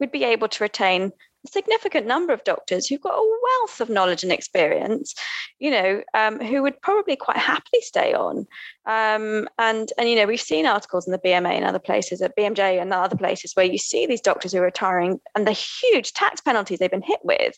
we'd 0.00 0.12
be 0.12 0.24
able 0.24 0.48
to 0.48 0.64
retain 0.64 1.12
significant 1.46 2.06
number 2.06 2.32
of 2.32 2.44
doctors 2.44 2.86
who've 2.86 3.00
got 3.00 3.18
a 3.18 3.38
wealth 3.42 3.80
of 3.80 3.88
knowledge 3.88 4.22
and 4.22 4.32
experience, 4.32 5.14
you 5.58 5.70
know, 5.70 6.02
um, 6.14 6.40
who 6.40 6.62
would 6.62 6.80
probably 6.82 7.16
quite 7.16 7.36
happily 7.36 7.80
stay 7.80 8.12
on. 8.12 8.46
Um, 8.86 9.48
and 9.58 9.92
and 9.98 10.08
you 10.08 10.16
know, 10.16 10.26
we've 10.26 10.40
seen 10.40 10.66
articles 10.66 11.06
in 11.06 11.12
the 11.12 11.18
BMA 11.18 11.52
and 11.52 11.64
other 11.64 11.78
places, 11.78 12.22
at 12.22 12.36
BMJ 12.36 12.80
and 12.80 12.92
other 12.92 13.16
places, 13.16 13.54
where 13.54 13.66
you 13.66 13.78
see 13.78 14.06
these 14.06 14.20
doctors 14.20 14.52
who 14.52 14.58
are 14.58 14.62
retiring 14.62 15.20
and 15.34 15.46
the 15.46 15.52
huge 15.52 16.12
tax 16.12 16.40
penalties 16.40 16.78
they've 16.78 16.90
been 16.90 17.02
hit 17.02 17.20
with. 17.22 17.56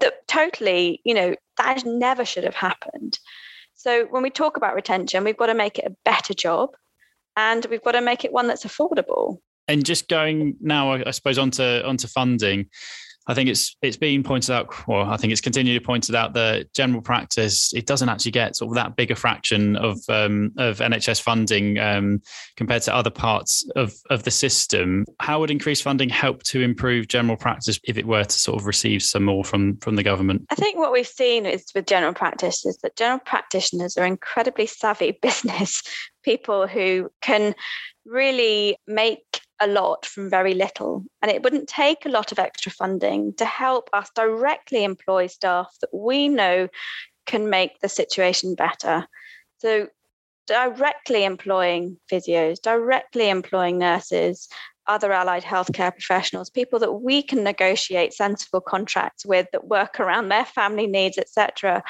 That 0.00 0.26
totally, 0.26 1.00
you 1.04 1.14
know, 1.14 1.36
that 1.58 1.84
never 1.84 2.24
should 2.24 2.44
have 2.44 2.54
happened. 2.54 3.18
So 3.74 4.06
when 4.06 4.22
we 4.22 4.30
talk 4.30 4.56
about 4.56 4.74
retention, 4.74 5.22
we've 5.22 5.36
got 5.36 5.46
to 5.46 5.54
make 5.54 5.78
it 5.78 5.86
a 5.86 5.96
better 6.04 6.34
job, 6.34 6.70
and 7.36 7.64
we've 7.66 7.84
got 7.84 7.92
to 7.92 8.00
make 8.00 8.24
it 8.24 8.32
one 8.32 8.46
that's 8.46 8.64
affordable 8.64 9.38
And 9.68 9.84
just 9.84 10.08
going 10.08 10.56
now, 10.60 10.92
I 10.92 11.10
suppose, 11.10 11.38
onto 11.38 11.62
onto 11.62 12.08
funding. 12.08 12.68
I 13.28 13.34
think 13.34 13.48
it's 13.48 13.76
it's 13.82 13.96
been 13.96 14.22
pointed 14.22 14.52
out, 14.52 14.86
well, 14.86 15.10
I 15.10 15.16
think 15.16 15.32
it's 15.32 15.40
continually 15.40 15.80
pointed 15.80 16.14
out 16.14 16.32
that 16.34 16.72
general 16.74 17.02
practice 17.02 17.72
it 17.74 17.86
doesn't 17.86 18.08
actually 18.08 18.30
get 18.30 18.54
sort 18.54 18.70
of 18.70 18.76
that 18.76 18.94
big 18.94 19.10
a 19.10 19.16
fraction 19.16 19.74
of 19.76 19.98
um, 20.08 20.52
of 20.58 20.78
NHS 20.78 21.20
funding 21.20 21.78
um, 21.78 22.22
compared 22.56 22.82
to 22.82 22.94
other 22.94 23.10
parts 23.10 23.68
of 23.74 23.92
of 24.10 24.22
the 24.22 24.30
system. 24.30 25.04
How 25.18 25.40
would 25.40 25.50
increased 25.50 25.82
funding 25.82 26.08
help 26.08 26.44
to 26.44 26.60
improve 26.60 27.08
general 27.08 27.36
practice 27.36 27.80
if 27.82 27.98
it 27.98 28.06
were 28.06 28.24
to 28.24 28.38
sort 28.38 28.60
of 28.60 28.66
receive 28.66 29.02
some 29.02 29.24
more 29.24 29.42
from 29.42 29.76
from 29.78 29.96
the 29.96 30.04
government? 30.04 30.46
I 30.50 30.54
think 30.54 30.78
what 30.78 30.92
we've 30.92 31.06
seen 31.06 31.46
is 31.46 31.64
with 31.74 31.86
general 31.86 32.14
practice 32.14 32.64
is 32.64 32.78
that 32.78 32.94
general 32.94 33.20
practitioners 33.20 33.96
are 33.96 34.06
incredibly 34.06 34.66
savvy 34.66 35.18
business 35.22 35.82
people 36.22 36.68
who 36.68 37.10
can 37.22 37.54
really 38.04 38.76
make 38.86 39.40
a 39.60 39.66
lot 39.66 40.06
from 40.06 40.30
very 40.30 40.54
little. 40.54 41.04
And 41.22 41.30
it 41.30 41.42
wouldn't 41.42 41.68
take 41.68 42.04
a 42.04 42.10
lot 42.10 42.32
of 42.32 42.38
extra 42.38 42.70
funding 42.72 43.34
to 43.34 43.44
help 43.44 43.90
us 43.92 44.10
directly 44.14 44.84
employ 44.84 45.26
staff 45.26 45.74
that 45.80 45.94
we 45.94 46.28
know 46.28 46.68
can 47.26 47.50
make 47.50 47.80
the 47.80 47.88
situation 47.88 48.54
better. 48.54 49.06
So, 49.58 49.88
directly 50.46 51.24
employing 51.24 51.98
physios, 52.10 52.60
directly 52.60 53.28
employing 53.28 53.78
nurses, 53.78 54.48
other 54.88 55.12
allied 55.12 55.42
healthcare 55.42 55.92
professionals, 55.92 56.50
people 56.50 56.78
that 56.78 56.92
we 56.92 57.22
can 57.22 57.42
negotiate 57.42 58.12
sensible 58.12 58.60
contracts 58.60 59.24
with 59.24 59.46
that 59.52 59.66
work 59.66 60.00
around 60.00 60.28
their 60.28 60.44
family 60.44 60.86
needs, 60.86 61.18
etc., 61.18 61.82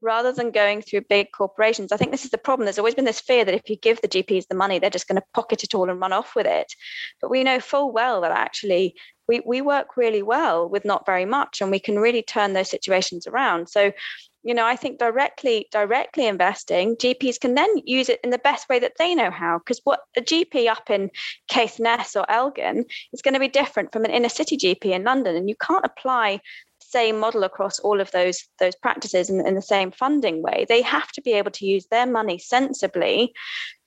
rather 0.00 0.32
than 0.32 0.50
going 0.50 0.82
through 0.82 1.02
big 1.08 1.28
corporations. 1.32 1.92
I 1.92 1.96
think 1.96 2.10
this 2.10 2.24
is 2.24 2.30
the 2.30 2.38
problem. 2.38 2.66
There's 2.66 2.78
always 2.78 2.94
been 2.94 3.04
this 3.04 3.20
fear 3.20 3.44
that 3.44 3.54
if 3.54 3.68
you 3.70 3.76
give 3.76 4.00
the 4.00 4.08
GPs 4.08 4.48
the 4.48 4.54
money, 4.54 4.78
they're 4.78 4.90
just 4.90 5.08
going 5.08 5.20
to 5.20 5.26
pocket 5.34 5.62
it 5.62 5.74
all 5.74 5.88
and 5.88 6.00
run 6.00 6.12
off 6.12 6.34
with 6.34 6.46
it. 6.46 6.74
But 7.20 7.30
we 7.30 7.44
know 7.44 7.60
full 7.60 7.92
well 7.92 8.20
that 8.22 8.32
actually 8.32 8.94
we, 9.28 9.40
we 9.46 9.60
work 9.60 9.96
really 9.96 10.22
well 10.22 10.68
with 10.68 10.84
not 10.84 11.06
very 11.06 11.24
much 11.24 11.60
and 11.60 11.70
we 11.70 11.78
can 11.78 11.98
really 11.98 12.22
turn 12.22 12.52
those 12.52 12.70
situations 12.70 13.26
around. 13.26 13.68
So 13.68 13.92
you 14.42 14.54
know 14.54 14.66
i 14.66 14.76
think 14.76 14.98
directly 14.98 15.66
directly 15.70 16.26
investing 16.26 16.96
gps 16.96 17.40
can 17.40 17.54
then 17.54 17.70
use 17.84 18.08
it 18.08 18.20
in 18.24 18.30
the 18.30 18.38
best 18.38 18.68
way 18.68 18.78
that 18.78 18.94
they 18.98 19.14
know 19.14 19.30
how 19.30 19.58
because 19.58 19.80
what 19.84 20.00
a 20.16 20.20
gp 20.20 20.68
up 20.68 20.90
in 20.90 21.10
caithness 21.48 22.16
or 22.16 22.30
elgin 22.30 22.84
is 23.12 23.22
going 23.22 23.34
to 23.34 23.40
be 23.40 23.48
different 23.48 23.92
from 23.92 24.04
an 24.04 24.10
inner 24.10 24.28
city 24.28 24.56
gp 24.56 24.84
in 24.86 25.04
london 25.04 25.36
and 25.36 25.48
you 25.48 25.56
can't 25.56 25.84
apply 25.84 26.40
same 26.80 27.18
model 27.18 27.42
across 27.42 27.78
all 27.78 28.00
of 28.00 28.10
those 28.10 28.44
those 28.58 28.74
practices 28.76 29.30
in, 29.30 29.46
in 29.46 29.54
the 29.54 29.62
same 29.62 29.90
funding 29.90 30.42
way. 30.42 30.66
They 30.68 30.82
have 30.82 31.10
to 31.12 31.22
be 31.22 31.32
able 31.32 31.50
to 31.52 31.64
use 31.64 31.86
their 31.86 32.06
money 32.06 32.38
sensibly 32.38 33.32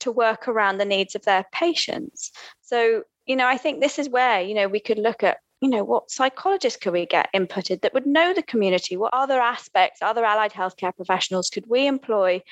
to 0.00 0.10
work 0.10 0.48
around 0.48 0.78
the 0.78 0.84
needs 0.84 1.14
of 1.14 1.24
their 1.24 1.44
patients. 1.52 2.32
So 2.62 3.04
you 3.26 3.36
know 3.36 3.46
i 3.46 3.56
think 3.56 3.80
this 3.80 3.98
is 3.98 4.08
where 4.08 4.40
you 4.40 4.54
know 4.54 4.68
we 4.68 4.80
could 4.80 4.98
look 4.98 5.22
at 5.22 5.38
you 5.60 5.68
know, 5.70 5.84
what 5.84 6.10
psychologists 6.10 6.78
could 6.78 6.92
we 6.92 7.06
get 7.06 7.30
inputted 7.34 7.80
that 7.80 7.94
would 7.94 8.06
know 8.06 8.34
the 8.34 8.42
community? 8.42 8.96
What 8.96 9.14
other 9.14 9.40
aspects, 9.40 10.02
other 10.02 10.24
allied 10.24 10.52
healthcare 10.52 10.94
professionals 10.94 11.50
could 11.50 11.66
we 11.66 11.86
employ 11.86 12.42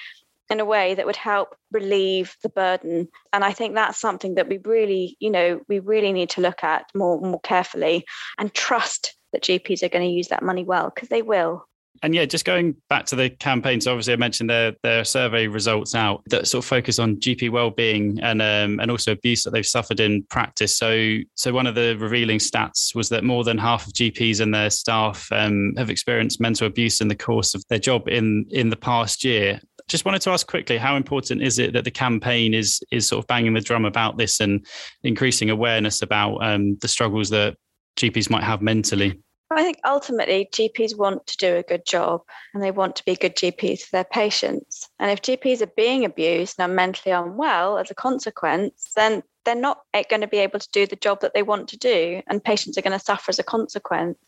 in 0.50 0.60
a 0.60 0.64
way 0.64 0.94
that 0.94 1.06
would 1.06 1.16
help 1.16 1.54
relieve 1.70 2.36
the 2.42 2.48
burden? 2.48 3.08
And 3.32 3.44
I 3.44 3.52
think 3.52 3.74
that's 3.74 4.00
something 4.00 4.36
that 4.36 4.48
we 4.48 4.58
really, 4.64 5.16
you 5.20 5.30
know, 5.30 5.60
we 5.68 5.80
really 5.80 6.12
need 6.12 6.30
to 6.30 6.40
look 6.40 6.64
at 6.64 6.86
more 6.94 7.20
more 7.20 7.40
carefully 7.40 8.04
and 8.38 8.52
trust 8.54 9.14
that 9.32 9.42
GPs 9.42 9.82
are 9.82 9.88
going 9.88 10.08
to 10.08 10.14
use 10.14 10.28
that 10.28 10.42
money 10.42 10.64
well 10.64 10.90
because 10.94 11.08
they 11.08 11.22
will. 11.22 11.66
And 12.02 12.14
yeah, 12.14 12.24
just 12.24 12.44
going 12.44 12.76
back 12.88 13.06
to 13.06 13.16
the 13.16 13.30
campaign. 13.30 13.80
So 13.80 13.92
obviously, 13.92 14.12
I 14.12 14.16
mentioned 14.16 14.50
their 14.50 14.74
their 14.82 15.04
survey 15.04 15.46
results 15.46 15.94
out 15.94 16.22
that 16.26 16.46
sort 16.46 16.64
of 16.64 16.68
focus 16.68 16.98
on 16.98 17.16
GP 17.16 17.50
well-being 17.50 18.18
and 18.20 18.42
um, 18.42 18.80
and 18.80 18.90
also 18.90 19.12
abuse 19.12 19.42
that 19.44 19.52
they've 19.52 19.64
suffered 19.64 20.00
in 20.00 20.24
practice. 20.24 20.76
So 20.76 21.18
so 21.34 21.52
one 21.52 21.66
of 21.66 21.74
the 21.74 21.96
revealing 21.98 22.38
stats 22.38 22.94
was 22.94 23.08
that 23.10 23.24
more 23.24 23.44
than 23.44 23.58
half 23.58 23.86
of 23.86 23.92
GPs 23.92 24.40
and 24.40 24.52
their 24.52 24.70
staff 24.70 25.28
um, 25.32 25.74
have 25.76 25.90
experienced 25.90 26.40
mental 26.40 26.66
abuse 26.66 27.00
in 27.00 27.08
the 27.08 27.14
course 27.14 27.54
of 27.54 27.64
their 27.68 27.78
job 27.78 28.08
in 28.08 28.46
in 28.50 28.70
the 28.70 28.76
past 28.76 29.24
year. 29.24 29.60
Just 29.86 30.04
wanted 30.04 30.22
to 30.22 30.30
ask 30.30 30.46
quickly, 30.46 30.78
how 30.78 30.96
important 30.96 31.42
is 31.42 31.58
it 31.58 31.74
that 31.74 31.84
the 31.84 31.90
campaign 31.90 32.54
is 32.54 32.80
is 32.90 33.06
sort 33.06 33.22
of 33.22 33.28
banging 33.28 33.54
the 33.54 33.60
drum 33.60 33.84
about 33.84 34.18
this 34.18 34.40
and 34.40 34.66
increasing 35.04 35.48
awareness 35.48 36.02
about 36.02 36.38
um, 36.38 36.76
the 36.80 36.88
struggles 36.88 37.30
that 37.30 37.56
GPs 37.96 38.28
might 38.30 38.44
have 38.44 38.60
mentally? 38.60 39.20
I 39.50 39.62
think 39.62 39.78
ultimately 39.84 40.48
GPs 40.52 40.96
want 40.96 41.26
to 41.26 41.36
do 41.36 41.56
a 41.56 41.62
good 41.62 41.86
job 41.86 42.22
and 42.52 42.62
they 42.62 42.70
want 42.70 42.96
to 42.96 43.04
be 43.04 43.14
good 43.14 43.36
GPs 43.36 43.82
for 43.82 43.90
their 43.92 44.04
patients. 44.04 44.88
And 44.98 45.10
if 45.10 45.22
GPs 45.22 45.62
are 45.62 45.72
being 45.76 46.04
abused 46.04 46.56
and 46.58 46.70
are 46.70 46.74
mentally 46.74 47.12
unwell 47.12 47.78
as 47.78 47.90
a 47.90 47.94
consequence, 47.94 48.90
then 48.96 49.22
they're 49.44 49.54
not 49.54 49.82
going 50.08 50.22
to 50.22 50.26
be 50.26 50.38
able 50.38 50.58
to 50.58 50.68
do 50.72 50.86
the 50.86 50.96
job 50.96 51.20
that 51.20 51.34
they 51.34 51.42
want 51.42 51.68
to 51.68 51.76
do, 51.76 52.22
and 52.26 52.42
patients 52.42 52.78
are 52.78 52.82
going 52.82 52.98
to 52.98 53.04
suffer 53.04 53.30
as 53.30 53.38
a 53.38 53.44
consequence. 53.44 54.18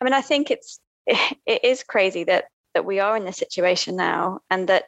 I 0.00 0.04
mean, 0.04 0.14
I 0.14 0.20
think 0.20 0.50
it's 0.50 0.80
it 1.06 1.64
is 1.64 1.82
crazy 1.82 2.24
that 2.24 2.46
that 2.74 2.84
we 2.84 3.00
are 3.00 3.16
in 3.16 3.24
this 3.24 3.38
situation 3.38 3.96
now, 3.96 4.40
and 4.50 4.68
that 4.68 4.84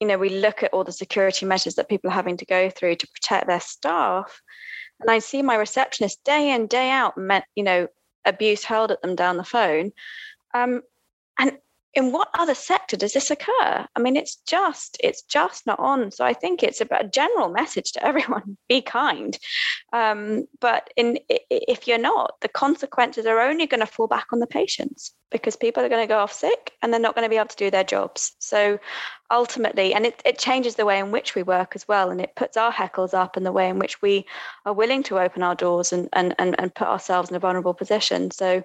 you 0.00 0.06
know 0.06 0.18
we 0.18 0.28
look 0.28 0.62
at 0.62 0.72
all 0.72 0.84
the 0.84 0.92
security 0.92 1.46
measures 1.46 1.74
that 1.74 1.88
people 1.88 2.10
are 2.10 2.14
having 2.14 2.36
to 2.36 2.46
go 2.46 2.70
through 2.70 2.96
to 2.96 3.08
protect 3.08 3.48
their 3.48 3.60
staff, 3.60 4.40
and 5.00 5.10
I 5.10 5.18
see 5.18 5.42
my 5.42 5.56
receptionist 5.56 6.22
day 6.24 6.52
in 6.52 6.66
day 6.66 6.90
out, 6.90 7.14
you 7.54 7.64
know, 7.64 7.88
abuse 8.28 8.64
hurled 8.64 8.92
at 8.92 9.02
them 9.02 9.16
down 9.16 9.36
the 9.36 9.44
phone. 9.44 9.92
Um, 10.54 10.82
and 11.38 11.52
in 11.98 12.12
what 12.12 12.28
other 12.38 12.54
sector 12.54 12.96
does 12.96 13.12
this 13.12 13.28
occur? 13.28 13.84
I 13.96 14.00
mean, 14.00 14.16
it's 14.16 14.36
just 14.46 14.96
it's 15.02 15.22
just 15.22 15.66
not 15.66 15.80
on. 15.80 16.12
So 16.12 16.24
I 16.24 16.32
think 16.32 16.62
it's 16.62 16.80
about 16.80 17.04
a 17.04 17.08
general 17.08 17.48
message 17.48 17.90
to 17.92 18.06
everyone: 18.10 18.56
be 18.68 18.80
kind. 18.80 19.36
Um, 19.92 20.46
but 20.60 20.90
in 20.96 21.18
if 21.28 21.88
you're 21.88 21.98
not, 21.98 22.40
the 22.40 22.48
consequences 22.48 23.26
are 23.26 23.40
only 23.40 23.66
going 23.66 23.80
to 23.80 23.86
fall 23.86 24.06
back 24.06 24.28
on 24.32 24.38
the 24.38 24.46
patients 24.46 25.12
because 25.30 25.56
people 25.56 25.82
are 25.82 25.88
going 25.88 26.02
to 26.02 26.14
go 26.14 26.20
off 26.20 26.32
sick 26.32 26.72
and 26.80 26.92
they're 26.92 27.00
not 27.00 27.14
going 27.14 27.24
to 27.24 27.28
be 27.28 27.36
able 27.36 27.48
to 27.48 27.56
do 27.56 27.70
their 27.70 27.84
jobs. 27.84 28.32
So 28.38 28.78
ultimately, 29.30 29.92
and 29.92 30.06
it, 30.06 30.22
it 30.24 30.38
changes 30.38 30.76
the 30.76 30.86
way 30.86 30.98
in 30.98 31.10
which 31.10 31.34
we 31.34 31.42
work 31.42 31.72
as 31.74 31.86
well, 31.86 32.10
and 32.10 32.20
it 32.20 32.36
puts 32.36 32.56
our 32.56 32.72
heckles 32.72 33.12
up 33.12 33.36
in 33.36 33.42
the 33.42 33.52
way 33.52 33.68
in 33.68 33.80
which 33.80 34.00
we 34.00 34.24
are 34.64 34.72
willing 34.72 35.02
to 35.02 35.18
open 35.18 35.42
our 35.42 35.56
doors 35.56 35.92
and 35.92 36.08
and 36.12 36.34
and, 36.38 36.54
and 36.60 36.74
put 36.76 36.86
ourselves 36.86 37.28
in 37.28 37.36
a 37.36 37.40
vulnerable 37.40 37.74
position. 37.74 38.30
So, 38.30 38.62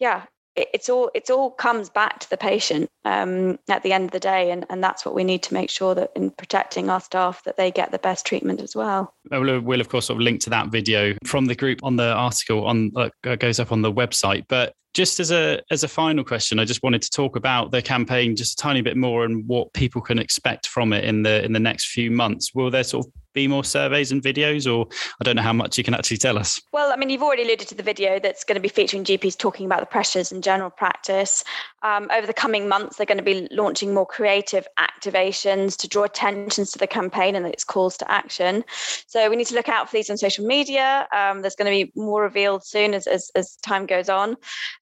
yeah, 0.00 0.24
it's 0.54 0.88
all 0.88 1.10
it's 1.14 1.30
all 1.30 1.50
comes 1.50 1.88
back 1.88 2.20
to 2.20 2.30
the 2.30 2.36
patient 2.36 2.90
um, 3.04 3.58
at 3.68 3.82
the 3.82 3.92
end 3.92 4.04
of 4.04 4.10
the 4.10 4.20
day 4.20 4.50
and, 4.50 4.66
and 4.68 4.82
that's 4.82 5.04
what 5.04 5.14
we 5.14 5.24
need 5.24 5.42
to 5.42 5.54
make 5.54 5.70
sure 5.70 5.94
that 5.94 6.10
in 6.14 6.30
protecting 6.30 6.90
our 6.90 7.00
staff 7.00 7.42
that 7.44 7.56
they 7.56 7.70
get 7.70 7.90
the 7.90 7.98
best 7.98 8.26
treatment 8.26 8.60
as 8.60 8.76
well 8.76 9.14
we'll, 9.30 9.60
we'll 9.60 9.80
of 9.80 9.88
course 9.88 10.06
sort 10.06 10.18
of 10.18 10.22
link 10.22 10.40
to 10.40 10.50
that 10.50 10.68
video 10.68 11.14
from 11.24 11.46
the 11.46 11.54
group 11.54 11.78
on 11.82 11.96
the 11.96 12.12
article 12.12 12.66
on 12.66 12.92
uh, 12.96 13.08
goes 13.36 13.58
up 13.58 13.72
on 13.72 13.82
the 13.82 13.92
website 13.92 14.44
but 14.48 14.74
just 14.94 15.20
as 15.20 15.30
a 15.30 15.60
as 15.70 15.84
a 15.84 15.88
final 15.88 16.22
question, 16.24 16.58
I 16.58 16.64
just 16.64 16.82
wanted 16.82 17.02
to 17.02 17.10
talk 17.10 17.36
about 17.36 17.70
the 17.70 17.80
campaign 17.80 18.36
just 18.36 18.60
a 18.60 18.62
tiny 18.62 18.82
bit 18.82 18.96
more 18.96 19.24
and 19.24 19.46
what 19.46 19.72
people 19.72 20.02
can 20.02 20.18
expect 20.18 20.66
from 20.66 20.92
it 20.92 21.04
in 21.04 21.22
the 21.22 21.42
in 21.44 21.52
the 21.52 21.60
next 21.60 21.86
few 21.86 22.10
months. 22.10 22.54
Will 22.54 22.70
there 22.70 22.84
sort 22.84 23.06
of 23.06 23.12
be 23.32 23.48
more 23.48 23.64
surveys 23.64 24.12
and 24.12 24.22
videos, 24.22 24.72
or 24.72 24.86
I 25.20 25.24
don't 25.24 25.36
know 25.36 25.42
how 25.42 25.52
much 25.52 25.78
you 25.78 25.84
can 25.84 25.94
actually 25.94 26.18
tell 26.18 26.38
us? 26.38 26.60
Well, 26.72 26.92
I 26.92 26.96
mean, 26.96 27.10
you've 27.10 27.22
already 27.22 27.42
alluded 27.42 27.68
to 27.68 27.74
the 27.74 27.82
video 27.82 28.18
that's 28.18 28.44
going 28.44 28.56
to 28.56 28.60
be 28.60 28.68
featuring 28.68 29.04
GPs 29.04 29.36
talking 29.36 29.66
about 29.66 29.80
the 29.80 29.86
pressures 29.86 30.32
in 30.32 30.42
general 30.42 30.70
practice. 30.70 31.44
Um, 31.82 32.08
over 32.12 32.26
the 32.26 32.34
coming 32.34 32.68
months, 32.68 32.96
they're 32.96 33.06
going 33.06 33.18
to 33.18 33.24
be 33.24 33.48
launching 33.50 33.92
more 33.92 34.06
creative 34.06 34.66
activations 34.78 35.76
to 35.78 35.88
draw 35.88 36.04
attention 36.04 36.64
to 36.64 36.78
the 36.78 36.86
campaign 36.86 37.34
and 37.34 37.46
its 37.46 37.64
calls 37.64 37.96
to 37.98 38.10
action. 38.10 38.64
So 39.06 39.28
we 39.28 39.36
need 39.36 39.48
to 39.48 39.54
look 39.54 39.68
out 39.68 39.88
for 39.88 39.96
these 39.96 40.10
on 40.10 40.16
social 40.16 40.46
media. 40.46 41.08
Um, 41.14 41.42
there's 41.42 41.56
going 41.56 41.66
to 41.66 41.84
be 41.86 41.92
more 42.00 42.22
revealed 42.22 42.64
soon 42.64 42.94
as, 42.94 43.06
as, 43.06 43.30
as 43.34 43.56
time 43.56 43.86
goes 43.86 44.08
on. 44.08 44.36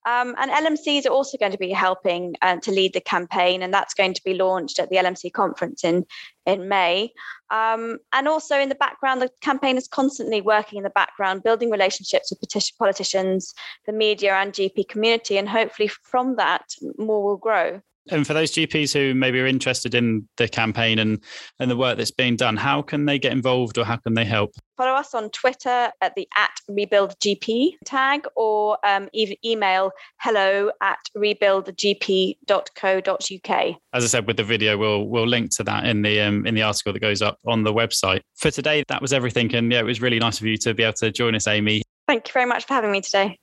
Um, 0.07 0.35
and 0.39 0.51
LMCs 0.51 1.07
are 1.07 1.11
also 1.11 1.39
going 1.39 1.53
to 1.53 1.59
be 1.59 1.71
helping 1.71 2.35
uh, 2.43 2.57
to 2.57 2.71
lead 2.71 2.93
the 2.93 3.01
campaign, 3.01 3.63
and 3.63 3.73
that's 3.73 3.95
going 3.95 4.15
to 4.15 4.23
be 4.25 4.35
launched 4.35 4.79
at 4.79 4.91
the 4.91 4.97
LMC 4.97 5.33
conference 5.33 5.85
in, 5.85 6.05
in 6.51 6.69
May. 6.69 7.13
Um, 7.51 7.99
and 8.13 8.29
also 8.29 8.59
in 8.59 8.69
the 8.69 8.75
background, 8.75 9.23
the 9.23 9.31
campaign 9.41 9.77
is 9.77 9.89
constantly 9.89 10.41
working 10.41 10.77
in 10.77 10.85
the 10.85 10.91
background, 10.91 11.43
building 11.43 11.71
relationships 11.71 12.31
with 12.31 12.41
petition, 12.41 12.77
politicians, 12.79 13.55
the 13.87 13.93
media, 13.93 14.35
and 14.35 14.53
GP 14.53 14.89
community. 14.89 15.37
And 15.37 15.49
hopefully, 15.49 15.89
from 15.89 16.37
that, 16.37 16.65
more 16.99 17.23
will 17.23 17.37
grow. 17.37 17.81
And 18.11 18.27
for 18.27 18.35
those 18.35 18.53
GPs 18.53 18.93
who 18.93 19.15
maybe 19.15 19.41
are 19.41 19.47
interested 19.47 19.95
in 19.95 20.29
the 20.37 20.49
campaign 20.49 20.99
and, 20.99 21.23
and 21.59 21.71
the 21.71 21.77
work 21.77 21.99
that's 21.99 22.11
being 22.11 22.37
done, 22.37 22.57
how 22.57 22.83
can 22.83 23.05
they 23.05 23.19
get 23.19 23.33
involved 23.33 23.79
or 23.79 23.85
how 23.85 23.97
can 23.97 24.15
they 24.15 24.25
help? 24.25 24.53
Follow 24.77 24.93
us 24.93 25.15
on 25.15 25.31
Twitter 25.31 25.91
at 26.01 26.15
the 26.15 26.27
at 26.37 26.51
rebuildgp 26.71 27.75
tag 27.85 28.27
or 28.35 28.79
um, 28.85 29.09
even 29.13 29.37
email 29.45 29.93
hello 30.19 30.71
at 30.81 30.99
rebuildgp.co.uk. 31.17 33.77
As 33.93 34.05
I 34.05 34.07
said 34.07 34.27
with 34.27 34.39
the 34.39 34.45
video, 34.45 34.79
we'll 34.79 35.05
we'll 35.05 35.27
link 35.27 35.55
to 35.57 35.65
that 35.65 35.85
in 35.85 36.01
the 36.01 36.19
um, 36.21 36.47
in 36.47 36.55
the 36.55 36.63
article 36.63 36.95
that 36.95 37.01
goes 37.01 37.21
up 37.21 37.39
on 37.47 37.63
the 37.63 37.75
website. 37.75 38.23
For 38.37 38.51
today, 38.51 38.85
that 38.89 39.03
was 39.03 39.13
everything. 39.13 39.55
And 39.55 39.71
yeah, 39.71 39.81
it 39.81 39.85
was 39.85 40.01
really 40.01 40.19
nice 40.19 40.41
of 40.41 40.47
you 40.47 40.57
to 40.59 40.73
be 40.73 40.83
able 40.83 40.95
to 40.95 41.13
join 41.13 41.35
us, 41.35 41.47
Amy. 41.47 41.83
Thank 42.07 42.29
you 42.29 42.33
very 42.33 42.47
much 42.47 42.67
for 42.67 42.73
having 42.75 42.91
me 42.91 43.03
today. 43.03 43.39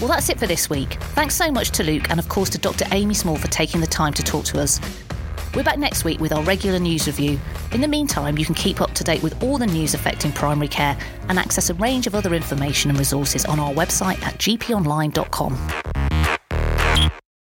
Well, 0.00 0.08
that's 0.08 0.30
it 0.30 0.38
for 0.38 0.46
this 0.46 0.70
week. 0.70 0.94
Thanks 1.14 1.34
so 1.34 1.52
much 1.52 1.72
to 1.72 1.84
Luke 1.84 2.08
and, 2.08 2.18
of 2.18 2.26
course, 2.30 2.48
to 2.50 2.58
Dr. 2.58 2.86
Amy 2.92 3.12
Small 3.12 3.36
for 3.36 3.48
taking 3.48 3.82
the 3.82 3.86
time 3.86 4.14
to 4.14 4.22
talk 4.22 4.46
to 4.46 4.58
us. 4.58 4.80
We're 5.54 5.62
back 5.62 5.78
next 5.78 6.04
week 6.04 6.20
with 6.20 6.32
our 6.32 6.42
regular 6.42 6.78
news 6.78 7.06
review. 7.06 7.38
In 7.72 7.82
the 7.82 7.88
meantime, 7.88 8.38
you 8.38 8.46
can 8.46 8.54
keep 8.54 8.80
up 8.80 8.94
to 8.94 9.04
date 9.04 9.22
with 9.22 9.42
all 9.42 9.58
the 9.58 9.66
news 9.66 9.92
affecting 9.92 10.32
primary 10.32 10.68
care 10.68 10.96
and 11.28 11.38
access 11.38 11.68
a 11.68 11.74
range 11.74 12.06
of 12.06 12.14
other 12.14 12.32
information 12.32 12.88
and 12.88 12.98
resources 12.98 13.44
on 13.44 13.60
our 13.60 13.74
website 13.74 14.22
at 14.22 14.38
gponline.com. 14.38 15.58